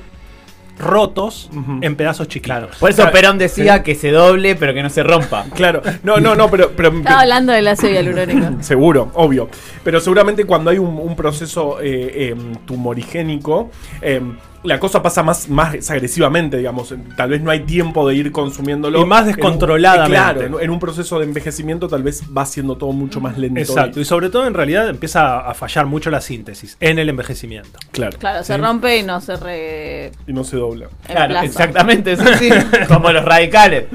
rotos 0.78 1.48
en 1.80 1.96
pedazos 1.96 2.28
chiquitos. 2.28 2.76
Por 2.76 2.90
eso 2.90 3.02
Claro, 3.02 3.12
Perón 3.12 3.38
decía 3.38 3.82
que 3.82 3.94
se 3.94 4.10
doble, 4.10 4.56
pero 4.56 4.74
que 4.74 4.82
no 4.82 4.90
se 4.90 5.02
rompa. 5.02 5.46
Claro. 5.54 5.80
No, 6.02 6.18
no, 6.18 6.34
no, 6.34 6.50
pero, 6.50 6.72
pero 6.76 6.90
Estaba 6.98 7.20
hablando 7.22 7.52
del 7.52 7.66
ácido 7.68 7.92
hialurónico. 7.92 8.46
Seguro, 8.62 9.10
obvio. 9.14 9.48
Pero 9.82 10.00
seguramente 10.00 10.44
cuando 10.44 10.70
hay 10.70 10.78
un, 10.78 10.98
un 10.98 11.16
proceso 11.16 11.78
eh, 11.80 12.28
em, 12.28 12.54
tumorigénico, 12.66 13.70
em, 14.02 14.36
la 14.66 14.80
cosa 14.80 15.02
pasa 15.02 15.22
más, 15.22 15.48
más 15.48 15.90
agresivamente, 15.90 16.56
digamos. 16.58 16.94
Tal 17.16 17.30
vez 17.30 17.40
no 17.40 17.50
hay 17.50 17.60
tiempo 17.60 18.06
de 18.08 18.14
ir 18.14 18.32
consumiéndolo. 18.32 19.00
Y 19.00 19.04
más 19.04 19.26
descontroladamente. 19.26 20.16
claro, 20.16 20.58
en, 20.58 20.64
en 20.64 20.70
un 20.70 20.78
proceso 20.78 21.18
de 21.18 21.24
envejecimiento 21.24 21.88
tal 21.88 22.02
vez 22.02 22.22
va 22.36 22.44
siendo 22.44 22.76
todo 22.76 22.92
mucho 22.92 23.20
más 23.20 23.38
lento. 23.38 23.60
Exacto. 23.60 24.00
Y 24.00 24.04
sobre 24.04 24.30
todo 24.30 24.46
en 24.46 24.54
realidad 24.54 24.88
empieza 24.88 25.38
a 25.38 25.54
fallar 25.54 25.86
mucho 25.86 26.10
la 26.10 26.20
síntesis 26.20 26.76
en 26.80 26.98
el 26.98 27.08
envejecimiento. 27.08 27.78
Claro. 27.92 28.18
Claro, 28.18 28.44
se 28.44 28.56
rompe 28.56 28.98
y 28.98 29.02
no 29.02 29.20
se 29.20 29.36
re... 29.36 30.12
Y 30.26 30.32
no 30.32 30.44
se 30.44 30.56
dobla. 30.56 30.88
Claro, 31.06 31.40
exactamente, 31.40 32.16
sí, 32.16 32.24
sí. 32.38 32.50
Como 32.88 33.12
los 33.12 33.24
radicales. 33.24 33.86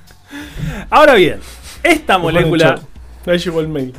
Ahora 0.90 1.14
bien, 1.14 1.40
esta 1.82 2.18
molécula... 2.18 2.80
Ahí 3.26 3.38
llegó 3.38 3.60
el 3.60 3.66
mail. 3.66 3.92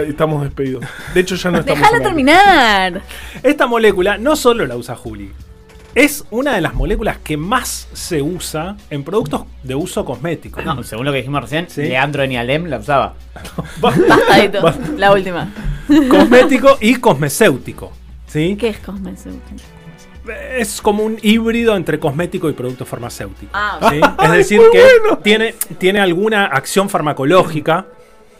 Está- 0.00 0.10
Estamos 0.10 0.42
despedidos. 0.42 0.84
De 1.14 1.20
hecho, 1.20 1.34
ya 1.36 1.50
no 1.50 1.58
estamos. 1.58 1.80
Déjala 1.80 2.02
terminar. 2.02 3.02
Esta 3.42 3.66
molécula 3.66 4.18
no 4.18 4.36
solo 4.36 4.66
la 4.66 4.76
usa 4.76 4.94
Juli, 4.96 5.30
es 5.94 6.24
una 6.30 6.54
de 6.54 6.60
las 6.60 6.74
moléculas 6.74 7.16
que 7.24 7.36
más 7.38 7.88
se 7.94 8.20
usa 8.20 8.76
en 8.90 9.02
productos 9.02 9.44
de 9.62 9.74
uso 9.74 10.04
cosmético. 10.04 10.60
No, 10.62 10.82
según 10.82 11.06
lo 11.06 11.12
que 11.12 11.18
dijimos 11.18 11.40
recién, 11.42 11.70
Sí. 11.70 11.82
Leandro 11.82 12.26
Nialem 12.26 12.66
la 12.66 12.78
usaba. 12.78 13.14
Bastadito. 13.80 14.60
La 14.96 15.12
última. 15.12 15.48
Cosmético 16.10 16.76
y 16.80 16.96
cosmecéutico. 16.96 17.92
¿sí? 18.26 18.56
¿Qué 18.58 18.68
es 18.68 18.78
cosmecéutico? 18.78 19.62
Es 20.58 20.82
como 20.82 21.04
un 21.04 21.18
híbrido 21.22 21.76
entre 21.76 22.00
cosmético 22.00 22.50
y 22.50 22.52
producto 22.52 22.84
farmacéutico. 22.84 23.50
Ah, 23.54 23.78
¿sí? 23.90 24.00
Es 24.24 24.30
decir, 24.32 24.60
que 24.72 24.82
tiene, 25.22 25.54
tiene 25.78 26.00
alguna 26.00 26.46
acción 26.46 26.90
farmacológica 26.90 27.86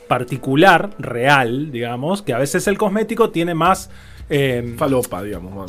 particular, 0.07 0.91
real, 0.99 1.71
digamos, 1.73 2.23
que 2.23 2.33
a 2.33 2.39
veces 2.39 2.67
el 2.67 2.79
cosmético 2.79 3.31
tiene 3.31 3.55
más... 3.55 3.91
eh, 4.29 4.75
Falopa, 4.79 5.23
digamos. 5.23 5.55
man. 5.55 5.67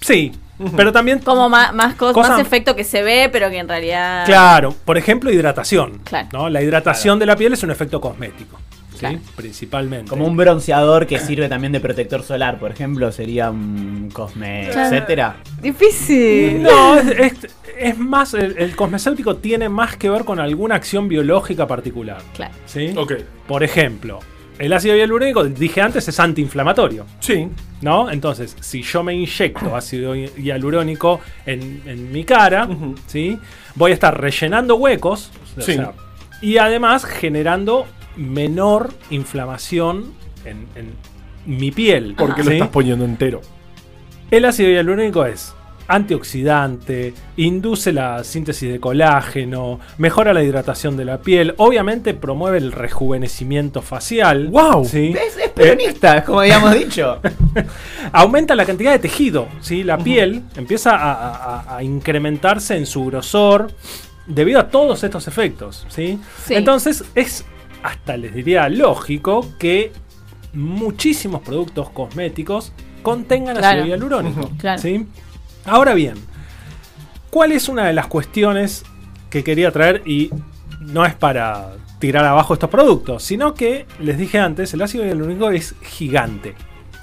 sí, 0.00 0.32
pero 0.76 0.92
también... 0.92 1.20
Como 1.20 1.48
más, 1.48 1.72
más, 1.74 1.96
cos- 1.96 2.12
Cosa- 2.12 2.30
más 2.30 2.40
efecto 2.40 2.76
que 2.76 2.84
se 2.84 3.02
ve, 3.02 3.28
pero 3.32 3.48
que 3.50 3.58
en 3.58 3.68
realidad. 3.68 4.24
Claro, 4.26 4.74
por 4.84 4.98
ejemplo, 4.98 5.30
hidratación. 5.32 5.98
Claro. 6.04 6.28
¿no? 6.32 6.48
La 6.50 6.62
hidratación 6.62 7.18
de 7.18 7.26
la 7.26 7.36
piel 7.36 7.52
es 7.54 7.62
un 7.62 7.70
efecto 7.70 8.00
cosmético. 8.00 8.58
¿Sí? 9.00 9.06
Claro. 9.06 9.18
Principalmente. 9.36 10.08
Como 10.10 10.26
un 10.26 10.36
bronceador 10.36 11.06
que 11.06 11.18
sirve 11.18 11.48
también 11.48 11.72
de 11.72 11.80
protector 11.80 12.22
solar, 12.22 12.58
por 12.58 12.70
ejemplo, 12.70 13.10
sería 13.12 13.50
un 13.50 14.10
cosme, 14.12 14.68
Claro. 14.72 14.94
etcétera. 14.94 15.36
Difícil. 15.60 16.62
No, 16.62 16.94
es, 16.96 17.06
es- 17.08 17.56
es 17.78 17.96
más, 17.98 18.34
el, 18.34 18.56
el 18.58 18.76
cosmecéutico 18.76 19.36
tiene 19.36 19.68
más 19.70 19.96
que 19.96 20.10
ver 20.10 20.24
con 20.24 20.38
alguna 20.38 20.74
acción 20.74 21.08
biológica 21.08 21.66
particular. 21.66 22.18
Claro. 22.34 22.52
¿sí? 22.66 22.92
Ok. 22.94 23.14
Por 23.48 23.62
ejemplo, 23.64 24.18
el 24.58 24.72
ácido 24.74 24.94
hialurónico, 24.96 25.44
dije 25.44 25.80
antes, 25.80 26.06
es 26.06 26.20
antiinflamatorio. 26.20 27.06
Sí. 27.20 27.48
¿No? 27.80 28.10
Entonces, 28.10 28.54
si 28.60 28.82
yo 28.82 29.02
me 29.02 29.14
inyecto 29.14 29.74
ácido 29.74 30.14
hi- 30.14 30.30
hialurónico 30.36 31.20
en, 31.46 31.80
en 31.86 32.12
mi 32.12 32.24
cara. 32.24 32.68
¿sí? 33.06 33.38
voy 33.76 33.92
a 33.92 33.94
estar 33.94 34.20
rellenando 34.20 34.74
huecos 34.76 35.30
o 35.56 35.60
Sí. 35.62 35.74
sea, 35.74 35.92
y 36.42 36.58
además 36.58 37.04
generando 37.06 37.86
menor 38.16 38.90
inflamación 39.10 40.12
en, 40.44 40.66
en 40.74 40.92
mi 41.46 41.70
piel. 41.70 42.14
Porque 42.16 42.42
¿sí? 42.42 42.48
lo 42.48 42.54
estás 42.54 42.68
poniendo 42.68 43.04
entero. 43.04 43.40
El 44.30 44.44
ácido 44.44 44.70
hialurónico 44.70 45.24
es 45.26 45.54
antioxidante, 45.88 47.14
induce 47.36 47.92
la 47.92 48.22
síntesis 48.22 48.70
de 48.70 48.78
colágeno, 48.78 49.80
mejora 49.98 50.32
la 50.32 50.42
hidratación 50.44 50.96
de 50.96 51.04
la 51.04 51.18
piel, 51.18 51.54
obviamente 51.56 52.14
promueve 52.14 52.58
el 52.58 52.70
rejuvenecimiento 52.70 53.82
facial. 53.82 54.48
¡Wow! 54.48 54.84
¿sí? 54.84 55.12
Es, 55.20 55.36
es 55.36 55.48
peronista, 55.50 56.18
es 56.18 56.24
como 56.24 56.40
habíamos 56.40 56.74
dicho. 56.78 57.20
Aumenta 58.12 58.54
la 58.54 58.64
cantidad 58.66 58.92
de 58.92 58.98
tejido, 59.00 59.48
¿sí? 59.60 59.82
La 59.82 59.98
piel 59.98 60.42
empieza 60.56 60.94
a, 60.96 61.12
a- 61.12 61.60
a- 61.60 61.76
a 61.78 61.82
incrementarse 61.82 62.76
en 62.76 62.86
su 62.86 63.04
grosor 63.06 63.72
debido 64.26 64.60
a 64.60 64.68
todos 64.68 65.02
estos 65.02 65.26
efectos, 65.26 65.86
¿sí? 65.88 66.20
Sí. 66.44 66.54
Entonces 66.54 67.04
es 67.14 67.44
hasta 67.82 68.16
les 68.16 68.34
diría 68.34 68.68
lógico 68.68 69.46
que 69.58 69.92
muchísimos 70.52 71.40
productos 71.42 71.90
cosméticos 71.90 72.72
contengan 73.02 73.56
Claro. 73.56 73.80
ácido 73.80 73.86
hialurónico, 73.86 74.40
Ujú. 74.40 74.56
Claro. 74.58 74.80
¿sí? 74.82 75.06
Ahora 75.64 75.94
bien, 75.94 76.14
¿cuál 77.30 77.52
es 77.52 77.68
una 77.68 77.86
de 77.86 77.92
las 77.92 78.06
cuestiones 78.08 78.84
que 79.30 79.44
quería 79.44 79.70
traer 79.70 80.02
y 80.06 80.30
no 80.80 81.04
es 81.06 81.14
para 81.14 81.72
tirar 81.98 82.24
abajo 82.24 82.54
estos 82.54 82.70
productos, 82.70 83.22
sino 83.22 83.54
que 83.54 83.86
les 84.00 84.16
dije 84.18 84.38
antes, 84.38 84.72
el 84.74 84.82
ácido 84.82 85.04
hialurónico 85.04 85.50
es 85.50 85.74
gigante. 85.82 86.54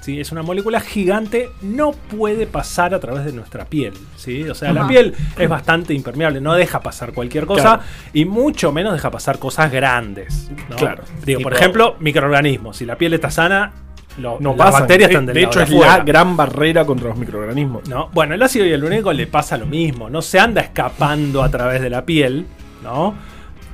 ¿Sí? 0.08 0.20
Es 0.20 0.32
una 0.32 0.42
molécula 0.42 0.80
gigante, 0.80 1.50
no 1.60 1.90
puede 1.92 2.46
pasar 2.46 2.94
a 2.94 2.98
través 2.98 3.26
de 3.26 3.32
nuestra 3.32 3.66
piel. 3.66 3.92
¿sí? 4.16 4.42
O 4.48 4.54
sea, 4.54 4.72
la 4.72 4.86
piel 4.88 5.14
es 5.36 5.48
bastante 5.50 5.92
impermeable, 5.92 6.40
no 6.40 6.54
deja 6.54 6.80
pasar 6.80 7.12
cualquier 7.12 7.44
cosa 7.44 7.62
Claro. 7.62 7.82
y 8.14 8.24
mucho 8.24 8.72
menos 8.72 8.94
deja 8.94 9.10
pasar 9.10 9.38
cosas 9.38 9.70
grandes. 9.70 10.50
¿no? 10.70 10.76
Claro. 10.76 11.02
Digo, 11.26 11.40
por 11.42 11.52
ejemplo, 11.52 11.96
microorganismos. 12.00 12.78
Si 12.78 12.86
la 12.86 12.96
piel 12.96 13.12
está 13.12 13.30
sana, 13.30 13.72
lo- 14.18 14.38
No 14.40 14.54
las 14.56 14.72
bacterias 14.72 15.10
están 15.10 15.26
del 15.26 15.34
de 15.34 15.42
hecho, 15.42 15.58
de 15.58 15.64
es 15.66 15.70
la 15.72 15.98
gran 16.00 16.36
barrera 16.38 16.86
contra 16.86 17.08
los 17.10 17.18
microorganismos. 17.18 17.86
¿no? 17.86 18.08
Bueno, 18.14 18.34
el 18.34 18.42
ácido 18.42 18.64
hialurónico 18.64 19.12
le 19.12 19.26
pasa 19.26 19.58
lo 19.58 19.66
mismo, 19.66 20.08
no 20.08 20.22
se 20.22 20.40
anda 20.40 20.62
escapando 20.62 21.42
a 21.42 21.50
través 21.50 21.82
de 21.82 21.90
la 21.90 22.06
piel, 22.06 22.46
¿no? 22.82 23.14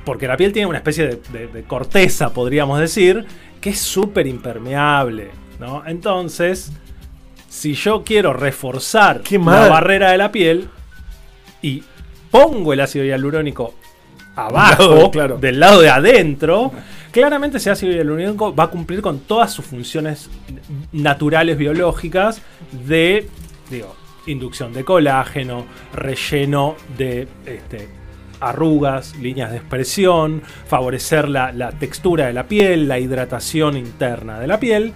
Porque 0.03 0.27
la 0.27 0.35
piel 0.35 0.51
tiene 0.51 0.65
una 0.67 0.79
especie 0.79 1.07
de, 1.07 1.21
de- 1.31 1.47
de 1.47 1.63
corteza, 1.63 2.31
podríamos 2.33 2.77
decir, 2.79 3.25
que 3.61 3.69
es 3.71 3.79
súper 3.79 4.27
impermeable, 4.27 5.31
¿no? 5.59 5.83
Entonces, 5.85 6.71
si 7.49 7.73
yo 7.73 8.03
quiero 8.03 8.33
reforzar 8.33 9.21
la 9.29 9.67
barrera 9.69 10.11
de 10.11 10.17
la 10.17 10.31
piel 10.31 10.69
y 11.61 11.83
pongo 12.31 12.73
el 12.73 12.81
ácido 12.81 13.05
hialurónico 13.05 13.73
lado 14.35 14.47
abajo, 14.49 14.95
de- 14.95 15.09
claro. 15.11 15.37
del 15.37 15.59
lado 15.59 15.79
de 15.81 15.89
adentro, 15.89 16.71
claramente 17.11 17.57
ese 17.57 17.69
ácido 17.71 17.93
hialurónico 17.93 18.53
va 18.53 18.65
a 18.65 18.67
cumplir 18.69 19.01
con 19.01 19.19
todas 19.19 19.53
sus 19.53 19.65
funciones 19.65 20.29
naturales 20.91 21.57
biológicas 21.57 22.41
de, 22.71 23.29
digo, 23.69 23.95
inducción 24.27 24.73
de 24.73 24.83
colágeno, 24.83 25.65
relleno 25.93 26.75
de 26.97 27.27
este, 27.45 27.87
arrugas, 28.41 29.15
líneas 29.15 29.51
de 29.51 29.57
expresión, 29.57 30.41
favorecer 30.67 31.29
la, 31.29 31.53
la 31.53 31.71
textura 31.71 32.27
de 32.27 32.33
la 32.33 32.43
piel, 32.47 32.87
la 32.89 32.99
hidratación 32.99 33.77
interna 33.77 34.39
de 34.39 34.47
la 34.47 34.59
piel. 34.59 34.93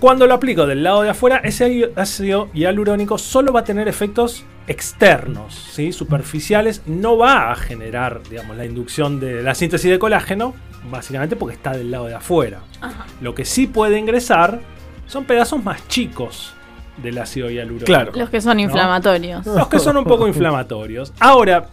Cuando 0.00 0.26
lo 0.26 0.34
aplico 0.34 0.66
del 0.66 0.82
lado 0.82 1.02
de 1.02 1.10
afuera, 1.10 1.36
ese 1.44 1.92
ácido 1.94 2.48
hialurónico 2.54 3.18
solo 3.18 3.52
va 3.52 3.60
a 3.60 3.64
tener 3.64 3.86
efectos 3.86 4.44
externos, 4.66 5.54
¿sí? 5.72 5.92
superficiales, 5.92 6.82
no 6.86 7.18
va 7.18 7.50
a 7.52 7.54
generar 7.56 8.22
digamos, 8.28 8.56
la 8.56 8.64
inducción 8.64 9.20
de 9.20 9.42
la 9.42 9.54
síntesis 9.54 9.90
de 9.90 9.98
colágeno, 9.98 10.54
básicamente 10.90 11.36
porque 11.36 11.54
está 11.56 11.72
del 11.72 11.90
lado 11.90 12.06
de 12.06 12.14
afuera. 12.14 12.60
Lo 13.20 13.34
que 13.34 13.44
sí 13.44 13.66
puede 13.66 13.98
ingresar 13.98 14.60
son 15.06 15.24
pedazos 15.24 15.62
más 15.62 15.86
chicos 15.88 16.54
del 16.96 17.18
ácido 17.18 17.50
hialurónico. 17.50 17.86
Claro. 17.86 18.12
Los 18.14 18.30
que 18.30 18.40
son 18.40 18.58
inflamatorios. 18.60 19.44
Los 19.46 19.68
que 19.68 19.78
son 19.78 19.96
un 19.96 20.04
poco 20.04 20.26
inflamatorios. 20.28 21.12
Ahora, 21.20 21.66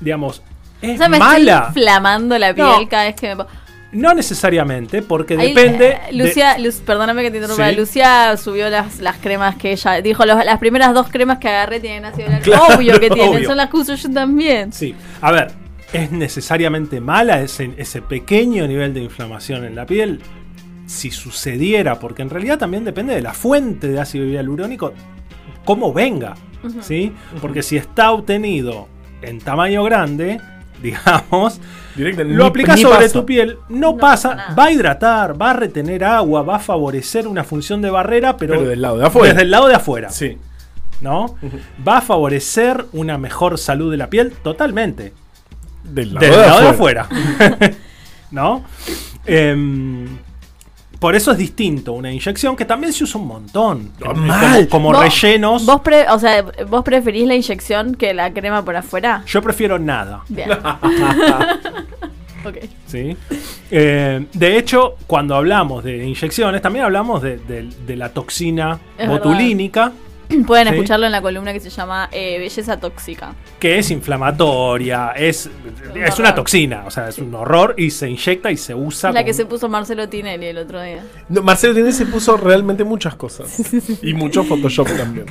digamos, 0.00 0.40
O 0.40 0.42
es 0.86 0.98
sea, 0.98 1.08
me 1.08 1.18
mala. 1.18 1.58
estoy 1.68 1.68
inflamando 1.82 2.38
la 2.38 2.54
piel 2.54 2.66
No. 2.66 2.88
cada 2.88 3.04
vez 3.04 3.14
que 3.16 3.34
me. 3.34 3.44
No 3.90 4.12
necesariamente, 4.12 5.00
porque 5.00 5.34
Ahí, 5.38 5.54
depende. 5.54 5.88
eh, 5.92 6.12
Lucia, 6.12 6.58
Luz- 6.58 6.82
perdóname 6.84 7.22
que 7.22 7.30
te 7.30 7.38
interrumpa. 7.38 7.70
Sí. 7.70 7.76
Lucia 7.76 8.36
subió 8.36 8.68
las, 8.68 9.00
las 9.00 9.16
cremas 9.16 9.56
que 9.56 9.72
ella 9.72 10.02
dijo: 10.02 10.26
los- 10.26 10.44
las 10.44 10.58
primeras 10.58 10.92
dos 10.92 11.08
cremas 11.08 11.38
que 11.38 11.48
agarré 11.48 11.80
tienen 11.80 12.04
ácido 12.04 12.28
hialurónico. 12.28 12.50
Claro, 12.66 12.76
Obvio 12.78 13.00
que 13.00 13.08
tienen, 13.10 13.34
obvio. 13.36 13.48
son 13.48 13.56
las 13.56 13.70
que 13.70 13.76
uso 13.78 13.94
yo 13.94 14.10
también. 14.10 14.72
sí. 14.74 14.94
A 15.22 15.32
ver, 15.32 15.52
¿es 15.94 16.10
necesariamente 16.12 17.00
mala 17.00 17.40
ese, 17.40 17.72
ese 17.78 18.02
pequeño 18.02 18.66
nivel 18.68 18.92
de 18.92 19.00
inflamación 19.00 19.64
en 19.64 19.74
la 19.74 19.86
piel? 19.86 20.20
Si 20.86 21.10
sucediera, 21.10 21.98
porque 21.98 22.20
en 22.22 22.30
realidad 22.30 22.58
también 22.58 22.84
depende 22.84 23.14
de 23.14 23.22
la 23.22 23.32
fuente 23.32 23.88
de 23.88 24.00
ácido 24.00 24.26
hialurónico, 24.26 24.92
cómo 25.64 25.92
venga. 25.94 26.34
¿sí? 26.82 27.12
Porque 27.40 27.62
si 27.62 27.76
está 27.76 28.10
obtenido 28.10 28.88
en 29.22 29.38
tamaño 29.38 29.82
grande, 29.84 30.40
digamos, 30.82 31.60
Directo, 31.96 32.24
lo 32.24 32.46
aplicas 32.46 32.80
sobre 32.80 33.06
pasa. 33.06 33.12
tu 33.12 33.26
piel, 33.26 33.58
no, 33.68 33.92
No 33.92 33.96
pasa, 33.96 34.34
nada. 34.34 34.54
va 34.54 34.64
a 34.66 34.70
hidratar, 34.72 35.40
va 35.40 35.50
a 35.50 35.52
retener 35.54 36.04
agua, 36.04 36.42
va 36.42 36.56
a 36.56 36.60
favorecer 36.60 37.26
una 37.26 37.44
función 37.44 37.82
de 37.82 37.90
barrera, 37.90 38.36
pero, 38.36 38.54
Pero 38.54 38.68
del 38.68 38.80
lado 38.82 38.98
de 38.98 39.06
afuera. 39.06 39.28
Desde 39.34 39.42
el 39.42 39.50
lado 39.50 39.66
de 39.68 39.74
afuera, 39.74 40.10
Sí. 40.10 40.38
¿no? 41.00 41.34
Va 41.86 41.98
a 41.98 42.00
favorecer 42.00 42.84
una 42.92 43.18
mejor 43.18 43.58
salud 43.58 43.90
de 43.90 43.96
la 43.96 44.08
piel 44.10 44.32
totalmente. 44.42 45.12
Del 45.84 46.14
lado, 46.14 46.26
Del 46.26 46.34
de, 46.34 46.46
lado 46.46 46.60
de 46.60 46.68
afuera. 46.68 47.02
afuera. 47.02 47.70
¿No? 48.30 48.64
Em, 49.26 50.06
por 50.98 51.14
eso 51.14 51.32
es 51.32 51.38
distinto 51.38 51.92
una 51.92 52.10
inyección 52.12 52.56
que 52.56 52.64
también 52.64 52.92
se 52.92 53.04
usa 53.04 53.20
un 53.20 53.26
montón. 53.28 53.90
Ah, 54.02 54.06
Como- 54.08 54.26
mal. 54.26 54.68
Como, 54.68 54.92
Vos- 54.92 55.00
rellenos. 55.00 55.64
Vos, 55.66 55.80
pre- 55.80 56.08
o 56.10 56.18
sea, 56.18 56.44
¿vos 56.68 56.82
preferís 56.84 57.26
la 57.26 57.34
inyección 57.36 57.94
que 57.94 58.12
la 58.14 58.32
crema 58.32 58.64
por 58.64 58.74
afuera? 58.76 59.22
Yo 59.26 59.40
prefiero 59.42 59.78
nada. 59.78 60.22
Bien. 60.28 60.50
ok. 62.44 62.56
¿sí? 62.86 63.16
Eh, 63.70 64.26
de 64.32 64.58
hecho, 64.58 64.96
cuando 65.06 65.34
hablamos 65.34 65.84
de 65.84 66.04
inyecciones, 66.04 66.62
también 66.62 66.84
hablamos 66.84 67.22
de, 67.22 67.36
de- 67.38 67.68
de 67.86 67.96
la 67.96 68.08
toxina 68.10 68.78
Es 68.96 69.08
botulínica, 69.08 69.92
Pueden 70.46 70.68
Sí. 70.68 70.74
escucharlo 70.74 71.06
en 71.06 71.12
la 71.12 71.22
columna 71.22 71.52
que 71.52 71.60
se 71.60 71.70
llama 71.70 72.08
eh, 72.12 72.38
Belleza 72.38 72.78
Tóxica. 72.78 73.34
que 73.58 73.78
es 73.78 73.90
inflamatoria, 73.90 75.12
es, 75.16 75.48
es 75.94 76.18
una 76.18 76.34
toxina, 76.34 76.84
o 76.86 76.90
sea, 76.90 77.08
es 77.08 77.18
un 77.18 77.34
horror 77.34 77.74
y 77.78 77.90
se 77.90 78.08
inyecta 78.10 78.50
y 78.50 78.56
se 78.56 78.74
usa. 78.74 79.10
La 79.12 79.20
con- 79.20 79.26
que 79.26 79.34
se 79.34 79.46
puso 79.46 79.68
Marcelo 79.68 80.08
Tinelli 80.08 80.46
el 80.46 80.58
otro 80.58 80.82
día. 80.82 81.04
No, 81.28 81.42
Marcelo 81.42 81.74
Tinelli 81.74 81.92
se 81.92 82.06
puso 82.06 82.36
realmente 82.36 82.84
muchas 82.84 83.14
cosas. 83.16 83.48
y 84.02 84.12
mucho 84.14 84.44
Photoshop 84.44 84.88
también. 84.96 85.26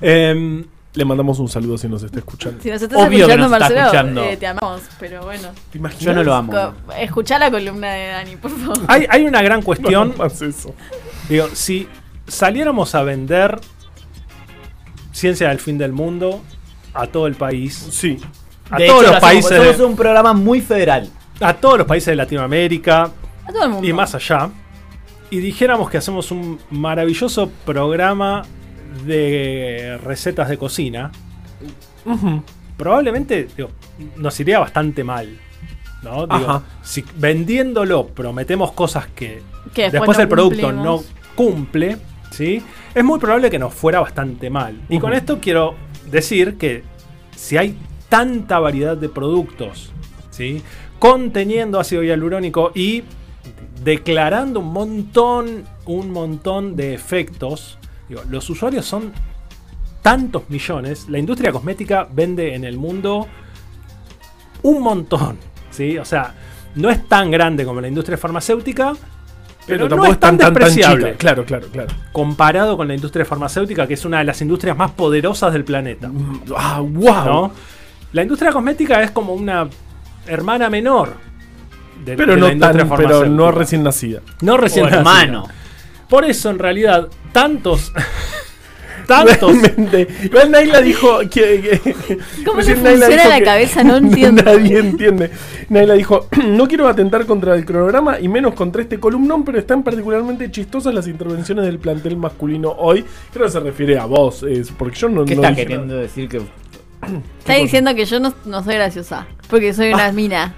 Em, 0.00 0.64
Le 0.92 1.04
mandamos 1.04 1.38
un 1.38 1.48
saludo 1.48 1.78
si 1.78 1.86
nos 1.88 2.02
está 2.02 2.18
escuchando. 2.18 2.60
Si 2.60 2.68
nos 2.68 2.82
estás 2.82 2.98
Obvio 2.98 3.18
escuchando, 3.26 3.48
nos 3.48 3.52
está 3.52 3.58
Marcelo, 3.60 3.80
escuchando. 3.86 4.24
eh, 4.24 4.36
te 4.36 4.46
amamos, 4.48 4.82
pero 4.98 5.22
bueno. 5.22 5.48
¿Te 5.70 5.78
imaginas? 5.78 6.04
Yo 6.04 6.12
no 6.12 6.24
lo 6.24 6.34
amo. 6.34 6.52
Co- 6.52 6.74
Escuchá 6.98 7.38
la 7.38 7.48
columna 7.48 7.92
de 7.92 8.06
Dani, 8.08 8.36
por 8.36 8.50
favor. 8.50 8.78
hay, 8.88 9.06
hay 9.08 9.24
una 9.24 9.40
gran 9.40 9.60
No 9.60 9.64
cuestión. 9.66 10.14
hagas 10.18 10.42
eso. 10.42 10.74
Digo, 11.28 11.46
si 11.52 11.86
saliéramos 12.26 12.94
a 12.96 13.04
vender 13.04 13.60
ciencia 15.20 15.48
del 15.48 15.58
fin 15.60 15.76
del 15.78 15.92
mundo 15.92 16.42
a 16.94 17.06
todo 17.06 17.26
el 17.26 17.34
país, 17.34 17.74
Sí. 17.90 18.18
a 18.70 18.78
De 18.78 18.86
todos 18.86 19.02
hecho, 19.02 19.12
los 19.12 19.20
países, 19.20 19.56
somos 19.58 19.78
de, 19.78 19.84
un 19.84 19.96
programa 19.96 20.32
muy 20.32 20.60
federal. 20.60 21.08
a 21.40 21.54
todos 21.54 21.78
los 21.78 21.86
países 21.86 22.06
de 22.06 22.16
Latinoamérica 22.16 23.02
A 23.46 23.52
todo 23.52 23.64
el 23.64 23.70
mundo. 23.70 23.86
y 23.88 23.92
más 23.92 24.14
allá, 24.14 24.50
y 25.30 25.38
dijéramos 25.38 25.88
que 25.90 25.98
hacemos 25.98 26.30
un 26.32 26.58
maravilloso 26.70 27.50
programa 27.64 28.42
de 29.06 29.98
recetas 30.02 30.48
de 30.48 30.58
cocina, 30.58 31.10
probablemente 32.76 33.48
digo, 33.56 33.70
nos 34.16 34.38
iría 34.40 34.58
bastante 34.58 35.04
mal. 35.04 35.38
¿no? 36.02 36.26
Digo, 36.26 36.62
si 36.82 37.04
vendiéndolo 37.16 38.06
prometemos 38.08 38.72
cosas 38.72 39.06
que, 39.14 39.42
Que 39.74 39.90
después 39.90 39.92
después 39.92 40.16
no 40.18 40.22
el 40.22 40.28
producto 40.28 40.60
cumplimos. 40.62 40.84
no 40.84 41.02
cumple, 41.34 41.96
¿sí? 42.30 42.62
Es 42.94 43.04
muy 43.04 43.18
probable 43.18 43.50
que 43.50 43.58
nos 43.58 43.74
fuera 43.74 44.00
bastante 44.00 44.50
mal. 44.50 44.80
Y 44.88 44.98
con 44.98 45.12
esto 45.12 45.38
quiero 45.40 45.74
decir 46.10 46.56
que 46.56 46.82
si 47.36 47.56
hay 47.56 47.76
tanta 48.08 48.58
variedad 48.58 48.96
de 48.96 49.08
productos, 49.08 49.92
¿sí? 50.30 50.62
conteniendo 50.98 51.80
ácido 51.80 52.02
hialurónico 52.02 52.72
y 52.74 53.04
declarando 53.82 54.60
un 54.60 54.72
montón, 54.72 55.64
un 55.86 56.10
montón 56.10 56.76
de 56.76 56.94
efectos, 56.94 57.78
digo, 58.08 58.22
los 58.28 58.48
usuarios 58.50 58.84
son 58.84 59.12
tantos 60.02 60.48
millones, 60.50 61.08
la 61.08 61.18
industria 61.18 61.52
cosmética 61.52 62.06
vende 62.10 62.54
en 62.54 62.64
el 62.64 62.76
mundo 62.76 63.26
un 64.62 64.82
montón, 64.82 65.38
¿sí? 65.70 65.96
O 65.98 66.04
sea, 66.04 66.34
no 66.74 66.90
es 66.90 67.06
tan 67.08 67.30
grande 67.30 67.64
como 67.64 67.80
la 67.80 67.88
industria 67.88 68.18
farmacéutica, 68.18 68.94
pero, 69.66 69.88
tampoco 69.88 70.12
es 70.12 70.20
tan, 70.20 70.38
tan, 70.38 70.52
tan 70.52 70.54
despreciable 70.54 71.04
chica. 71.04 71.18
Claro, 71.18 71.44
claro, 71.44 71.68
claro. 71.68 71.88
comparado 72.12 72.76
con 72.76 72.88
la 72.88 72.94
industria 72.94 73.24
farmacéutica, 73.24 73.86
que 73.86 73.94
es 73.94 74.04
una 74.04 74.18
de 74.18 74.24
las 74.24 74.40
industrias 74.40 74.76
más 74.76 74.90
poderosas 74.92 75.52
del 75.52 75.64
planeta. 75.64 76.10
Ah, 76.56 76.80
wow. 76.80 77.24
¿no? 77.24 77.52
La 78.12 78.22
industria 78.22 78.52
cosmética 78.52 79.02
es 79.02 79.10
como 79.10 79.34
una 79.34 79.68
hermana 80.26 80.68
menor 80.68 81.14
de, 82.04 82.16
Pero 82.16 82.34
de 82.34 82.40
no 82.40 82.46
la 82.46 82.52
industria 82.52 82.88
tan, 82.88 82.96
pero 82.96 83.26
no 83.26 83.50
recién 83.52 83.82
nacida. 83.82 84.20
No 84.40 84.56
recién 84.56 84.86
O 84.86 84.88
hermano. 84.88 85.42
nacida. 85.42 85.54
Por 86.08 86.24
eso, 86.24 86.50
en 86.50 86.58
realidad, 86.58 87.08
tantos. 87.32 87.92
Tantos. 89.16 89.52
Realmente. 89.62 90.08
Igual 90.24 90.50
Naila 90.50 90.80
dijo 90.80 91.18
que. 91.20 91.28
que- 91.28 92.18
¿Cómo 92.44 92.60
le 92.60 92.74
funciona 92.74 93.06
dijo 93.08 93.28
la 93.28 93.38
que 93.38 93.44
cabeza? 93.44 93.84
No 93.84 93.96
entiendo. 93.98 94.42
Nadie 94.42 94.78
entiende. 94.78 95.30
Naila 95.68 95.94
dijo: 95.94 96.28
No 96.46 96.66
quiero 96.68 96.88
atentar 96.88 97.26
contra 97.26 97.54
el 97.54 97.64
cronograma 97.64 98.18
y 98.20 98.28
menos 98.28 98.54
contra 98.54 98.82
este 98.82 98.98
columnón, 98.98 99.44
pero 99.44 99.58
están 99.58 99.82
particularmente 99.82 100.50
chistosas 100.50 100.94
las 100.94 101.06
intervenciones 101.06 101.64
del 101.66 101.78
plantel 101.78 102.16
masculino 102.16 102.70
hoy. 102.78 103.04
Creo 103.32 103.46
que 103.46 103.52
se 103.52 103.60
refiere 103.60 103.98
a 103.98 104.06
vos, 104.06 104.42
es 104.44 104.70
porque 104.70 104.96
yo 104.98 105.08
no. 105.08 105.24
¿Qué 105.24 105.36
no 105.36 105.42
está 105.42 105.54
queriendo 105.54 105.96
decir 105.96 106.28
que 106.28 106.40
Está 107.38 107.54
diciendo 107.54 107.94
que 107.94 108.04
yo 108.04 108.20
no, 108.20 108.34
no 108.44 108.62
soy 108.62 108.74
graciosa. 108.74 109.26
Porque 109.48 109.72
soy 109.72 109.90
Ah. 109.92 109.94
una 109.94 110.12
mina. 110.12 110.54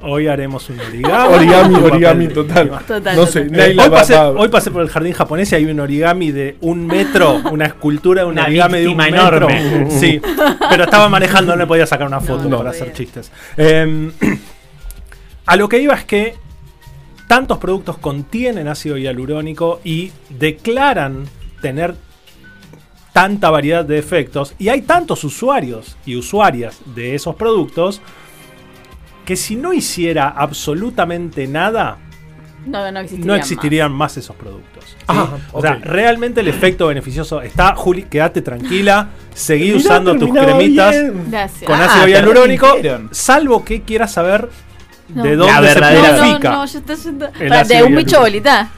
Hoy 0.00 0.28
haremos 0.28 0.68
un 0.70 0.78
origami. 0.78 1.34
Origami, 1.34 1.74
origami 1.74 2.28
total. 2.28 2.68
Total, 2.86 3.16
No 3.16 3.24
total. 3.24 3.28
sé, 3.32 3.44
Naila 3.46 3.84
hoy, 3.84 3.90
pasé, 3.90 4.16
hoy 4.16 4.48
pasé 4.48 4.70
por 4.70 4.82
el 4.82 4.88
jardín 4.88 5.12
japonés 5.12 5.50
y 5.50 5.56
hay 5.56 5.64
un 5.66 5.80
origami 5.80 6.30
de 6.30 6.56
un 6.60 6.86
metro, 6.86 7.40
una 7.50 7.66
escultura 7.66 8.22
de 8.22 8.26
un 8.28 8.32
Una 8.34 8.44
origami 8.44 8.78
de 8.80 8.88
un 8.88 8.96
metro. 8.96 9.18
enorme. 9.50 9.88
Sí, 9.98 10.20
pero 10.70 10.84
estaba 10.84 11.08
manejando, 11.08 11.52
no 11.52 11.58
le 11.58 11.66
podía 11.66 11.86
sacar 11.86 12.06
una 12.06 12.20
foto 12.20 12.44
No, 12.48 12.58
para 12.58 12.70
no 12.70 12.76
hacer 12.76 12.92
chistes. 12.92 13.32
Eh, 13.56 14.10
a 15.46 15.56
lo 15.56 15.68
que 15.68 15.80
iba 15.80 15.94
es 15.94 16.04
que 16.04 16.34
tantos 17.26 17.58
productos 17.58 17.98
contienen 17.98 18.68
ácido 18.68 18.96
hialurónico 18.98 19.80
y 19.82 20.12
declaran 20.30 21.24
tener 21.60 21.94
tanta 23.12 23.50
variedad 23.50 23.84
de 23.84 23.98
efectos 23.98 24.54
y 24.60 24.68
hay 24.68 24.82
tantos 24.82 25.24
usuarios 25.24 25.96
y 26.06 26.14
usuarias 26.14 26.78
de 26.94 27.16
esos 27.16 27.34
productos 27.34 28.00
que 29.28 29.36
si 29.36 29.56
no 29.56 29.74
hiciera 29.74 30.30
absolutamente 30.30 31.46
nada, 31.46 31.98
No, 32.64 32.90
no 32.90 33.00
existiría. 33.00 33.26
no 33.26 33.34
existirían 33.34 33.92
más, 33.92 34.16
esos 34.16 34.34
productos. 34.34 34.84
¿sí? 34.88 34.96
Ah, 35.06 35.28
o 35.52 35.60
sea, 35.60 35.72
ok. 35.72 35.80
realmente 35.84 36.40
el 36.40 36.48
efecto 36.48 36.86
beneficioso 36.86 37.42
está. 37.42 37.74
Juli, 37.76 38.04
quédate 38.04 38.40
tranquila. 38.40 39.08
Seguí 39.34 39.74
usando 39.74 40.16
tus 40.16 40.30
cremitas 40.32 40.96
con 41.66 41.74
Ah, 41.78 41.84
ácido 41.84 42.04
te 42.06 42.10
hialurónico. 42.12 42.68
Salvo 43.10 43.62
que 43.66 43.82
quieras 43.82 44.12
saber 44.14 44.48
No. 45.14 45.22
de 45.24 45.36
dónde 45.36 45.52
se 45.68 45.74
verdadera- 45.74 46.00
no, 46.08 46.12
no, 46.12 46.18
purifica. 46.22 46.50
no, 46.52 46.64
yo 46.66 46.78
estoy 46.78 46.96
yendo- 46.96 47.26
El 47.38 47.48
Para, 47.50 47.60
ácido 47.60 47.78
De 47.80 47.84
un 47.84 47.94
bicho 47.96 48.20
bolita. 48.20 48.70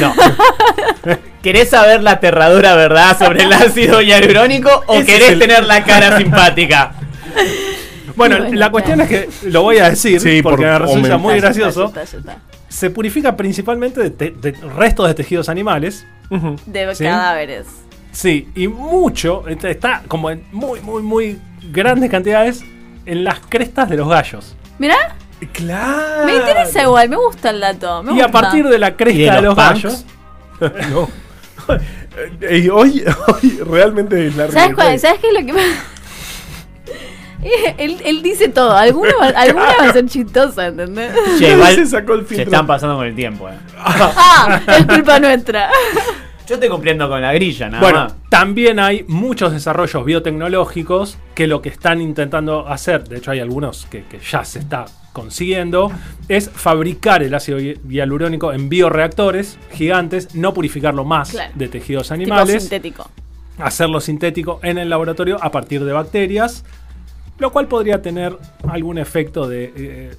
No. 0.00 0.14
¿Querés 1.42 1.70
saber 1.70 2.00
la 2.04 2.12
aterradora 2.12 2.76
verdad 2.76 3.18
sobre 3.18 3.42
el 3.42 3.52
ácido 3.52 4.00
hialurónico 4.02 4.84
o 4.86 4.94
Ese 4.98 5.06
querés 5.06 5.30
el- 5.30 5.38
tener 5.40 5.64
la 5.64 5.82
cara 5.82 6.16
simpática? 6.18 6.92
Bueno, 8.16 8.38
Bueno, 8.38 8.54
la 8.58 8.70
cuestión 8.70 9.00
es 9.02 9.08
que 9.08 9.28
lo 9.48 9.62
voy 9.62 9.78
a 9.78 9.90
decir 9.90 10.20
Sí, 10.20 10.40
porque 10.42 10.62
por- 10.64 10.72
me 10.72 10.78
resulta 10.78 11.16
muy 11.18 11.32
Ya 11.32 11.36
está, 11.36 11.46
gracioso. 11.48 11.92
ya 11.94 12.02
está, 12.02 12.12
ya 12.12 12.18
está. 12.32 12.38
Se 12.68 12.90
purifica 12.90 13.36
principalmente 13.36 14.00
de, 14.02 14.10
te- 14.10 14.30
de 14.30 14.52
restos 14.76 15.06
de 15.08 15.14
tejidos 15.14 15.48
animales. 15.48 16.06
De 16.66 16.94
¿Sí? 16.94 17.04
cadáveres. 17.04 17.66
Sí, 18.12 18.48
y 18.54 18.66
mucho, 18.68 19.46
está- 19.46 19.68
está 19.70 20.02
como 20.08 20.30
en 20.30 20.44
muy, 20.50 20.80
muy, 20.80 21.02
muy 21.02 21.38
grandes 21.70 22.10
cantidades 22.10 22.64
en 23.04 23.22
las 23.24 23.38
crestas 23.40 23.88
de 23.90 23.96
los 23.96 24.08
gallos. 24.08 24.56
Mirá, 24.78 24.96
Claro. 25.52 26.24
me 26.24 26.34
interesa 26.36 26.82
igual, 26.82 27.08
me 27.10 27.16
gusta 27.16 27.50
el 27.50 27.60
dato. 27.60 28.02
me 28.02 28.14
Y 28.14 28.20
a 28.22 28.28
partir 28.28 28.66
de 28.66 28.78
la 28.78 28.96
cresta 28.96 29.20
¿Y 29.20 29.30
de 29.30 29.42
los 29.42 29.54
gallos, 29.54 30.04
No. 30.90 31.08
Eh, 32.40 32.70
hoy, 32.70 33.04
hoy 33.26 33.58
realmente 33.68 34.28
es 34.28 34.36
la 34.36 34.50
¿Sabes, 34.50 34.74
cuál- 34.74 34.98
¿Sabes 34.98 35.20
qué 35.20 35.28
es 35.28 35.34
lo 35.34 35.46
que 35.46 35.52
pasa? 35.52 35.84
él, 37.78 37.96
él 38.04 38.22
dice 38.22 38.48
todo. 38.48 38.72
Alguna, 38.76 39.12
va- 39.20 39.26
alguna 39.40 39.66
va 39.80 39.88
a 39.88 39.92
ser 39.92 40.06
chistosa, 40.06 40.66
¿entendés? 40.68 41.12
Che, 41.38 41.52
igual 41.52 41.74
se 41.74 41.86
sacó 41.86 42.14
el 42.14 42.20
se 42.22 42.26
filtro. 42.26 42.44
están 42.44 42.66
pasando 42.66 42.96
con 42.96 43.06
el 43.06 43.14
tiempo. 43.14 43.48
eh. 43.48 43.52
Ah, 43.78 44.60
es 44.78 44.86
culpa 44.86 45.18
nuestra. 45.20 45.70
Yo 46.46 46.54
estoy 46.54 46.68
cumpliendo 46.68 47.08
con 47.08 47.20
la 47.20 47.32
grilla, 47.32 47.68
nada 47.68 47.80
Bueno, 47.82 47.98
más. 48.04 48.14
también 48.30 48.78
hay 48.78 49.04
muchos 49.08 49.50
desarrollos 49.52 50.04
biotecnológicos 50.04 51.18
que 51.34 51.48
lo 51.48 51.60
que 51.60 51.70
están 51.70 52.00
intentando 52.00 52.68
hacer, 52.68 53.02
de 53.08 53.16
hecho 53.18 53.32
hay 53.32 53.40
algunos 53.40 53.86
que, 53.86 54.04
que 54.04 54.20
ya 54.20 54.44
se 54.44 54.60
está 54.60 54.84
consiguiendo, 55.12 55.90
es 56.28 56.48
fabricar 56.48 57.24
el 57.24 57.34
ácido 57.34 57.58
hi- 57.58 57.80
hialurónico 57.88 58.52
en 58.52 58.68
bioreactores 58.68 59.58
gigantes, 59.72 60.36
no 60.36 60.54
purificarlo 60.54 61.04
más 61.04 61.30
Claro. 61.30 61.50
de 61.56 61.66
tejidos 61.66 62.04
tipo 62.08 62.14
animales, 62.14 62.62
sintético. 62.62 63.10
hacerlo 63.58 64.00
sintético 64.00 64.60
en 64.62 64.78
el 64.78 64.88
laboratorio 64.88 65.38
a 65.42 65.50
partir 65.50 65.84
de 65.84 65.92
bacterias, 65.92 66.64
lo 67.38 67.52
cual 67.52 67.68
podría 67.68 68.00
tener 68.00 68.36
algún 68.68 68.98
efecto 68.98 69.46
de 69.48 69.72
eh, 69.76 70.10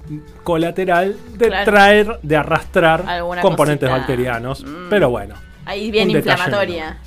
colateral 0.43 1.15
de 1.35 1.47
Claro. 1.47 1.65
traer, 1.71 2.19
de 2.21 2.35
arrastrar 2.37 3.03
Alguna 3.07 3.41
componentes 3.41 3.87
cosita. 3.89 3.97
bacterianos. 3.97 4.63
Mm. 4.63 4.89
Pero 4.89 5.09
bueno, 5.09 5.35
Ahí 5.65 5.89
bien 5.91 6.09
detalle 6.09 6.31
inflamatoria. 6.43 6.97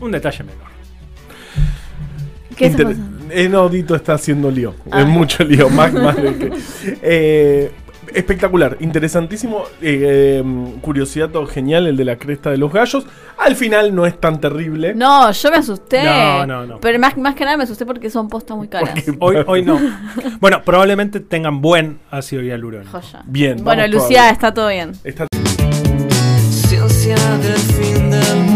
un 0.00 0.10
detalle 0.12 0.44
menor. 0.44 0.70
¿Qué 2.56 2.66
está 2.66 2.82
Inter- 2.82 2.96
pasando? 2.96 3.34
Eh, 3.34 3.48
está 3.94 4.14
haciendo 4.14 4.50
lío. 4.50 4.74
Ah. 4.90 5.00
Es 5.02 5.06
mucho 5.06 5.44
lío, 5.44 5.68
más, 5.70 5.92
más 5.92 6.16
de 6.16 6.36
que. 6.36 6.52
Eh, 7.02 7.70
espectacular, 8.14 8.76
interesantísimo. 8.80 9.64
eh, 9.82 10.40
eh, 10.42 10.44
curiosidad 10.80 11.28
todo 11.30 11.46
genial, 11.46 11.86
el 11.86 11.96
de 11.96 12.04
la 12.04 12.16
cresta 12.16 12.50
de 12.50 12.58
los 12.58 12.72
gallos. 12.72 13.06
Al 13.38 13.56
final 13.56 13.94
no 13.94 14.04
es 14.06 14.20
tan 14.20 14.40
terrible. 14.40 14.94
No, 14.94 15.30
yo 15.32 15.50
me 15.50 15.56
asusté. 15.56 16.02
No, 16.04 16.46
no, 16.46 16.66
no. 16.66 16.80
Pero 16.80 16.98
más, 16.98 17.16
más 17.16 17.34
que 17.34 17.44
nada 17.44 17.56
me 17.56 17.64
asusté 17.64 17.86
porque 17.86 18.10
son 18.10 18.28
postas 18.28 18.56
muy 18.56 18.68
caras. 18.68 18.90
Porque- 18.90 19.16
Hoy, 19.20 19.44
hoy 19.46 19.62
no. 19.64 19.78
Bueno, 20.40 20.62
probablemente 20.62 21.20
tengan 21.20 21.60
buen 21.60 21.98
ácido 22.10 22.42
hialurónico. 22.42 22.90
Joya. 23.00 23.22
Bien, 23.26 23.62
Bueno, 23.64 23.86
Lucía, 23.86 24.08
todavía. 24.08 24.30
está 24.30 24.54
todo 24.54 24.68
bien. 24.68 24.92
Está 25.04 25.26
Ciencia 26.50 27.16
del 27.38 27.58
fin 27.58 28.10
del 28.10 28.49